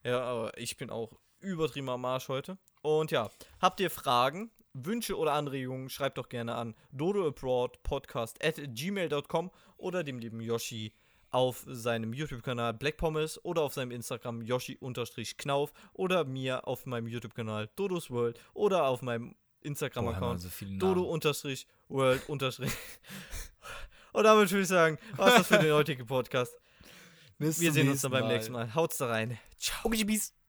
Ja, 0.04 0.20
aber 0.22 0.56
ich 0.58 0.76
bin 0.76 0.90
auch 0.90 1.12
übertrieben 1.40 1.88
am 1.88 2.04
Arsch 2.04 2.28
heute. 2.28 2.58
Und 2.82 3.11
ja, 3.11 3.30
habt 3.61 3.80
ihr 3.80 3.90
Fragen, 3.90 4.50
Wünsche 4.74 5.16
oder 5.18 5.32
Anregungen, 5.35 5.88
schreibt 5.88 6.18
doch 6.18 6.28
gerne 6.28 6.54
an 6.54 6.74
dodoabroadpodcast 6.92 8.42
at 8.44 8.56
gmail.com 8.74 9.50
oder 9.76 10.02
dem 10.04 10.18
lieben 10.18 10.40
Yoshi 10.40 10.92
auf 11.30 11.64
seinem 11.66 12.12
YouTube-Kanal 12.12 12.74
Black 12.74 12.96
Pommes 12.98 13.42
oder 13.44 13.62
auf 13.62 13.72
seinem 13.74 13.90
Instagram 13.90 14.42
Yoshi-Knauf 14.42 15.72
oder 15.94 16.24
mir 16.24 16.66
auf 16.68 16.85
meinem 16.87 17.06
YouTube-Kanal 17.08 17.70
Dodos 17.76 18.11
World 18.11 18.38
oder 18.54 18.85
auf 18.87 19.00
meinem 19.02 19.35
Instagram-Account 19.62 20.40
so. 20.42 20.48
Dodo-World- 20.78 22.28
Und 24.12 24.24
damit 24.24 24.50
würde 24.50 24.62
ich 24.62 24.68
sagen, 24.68 24.98
was 25.16 25.35
das 25.37 25.46
für 25.46 25.58
den 25.58 25.72
heutigen 25.72 26.06
Podcast? 26.06 26.54
Bis 27.38 27.61
Wir 27.61 27.72
sehen 27.72 27.88
uns 27.88 28.02
dann 28.02 28.11
beim 28.12 28.28
nächsten 28.28 28.52
Mal. 28.52 28.74
Haut's 28.74 28.98
da 28.98 29.06
rein. 29.06 29.38
Ciao. 29.58 30.41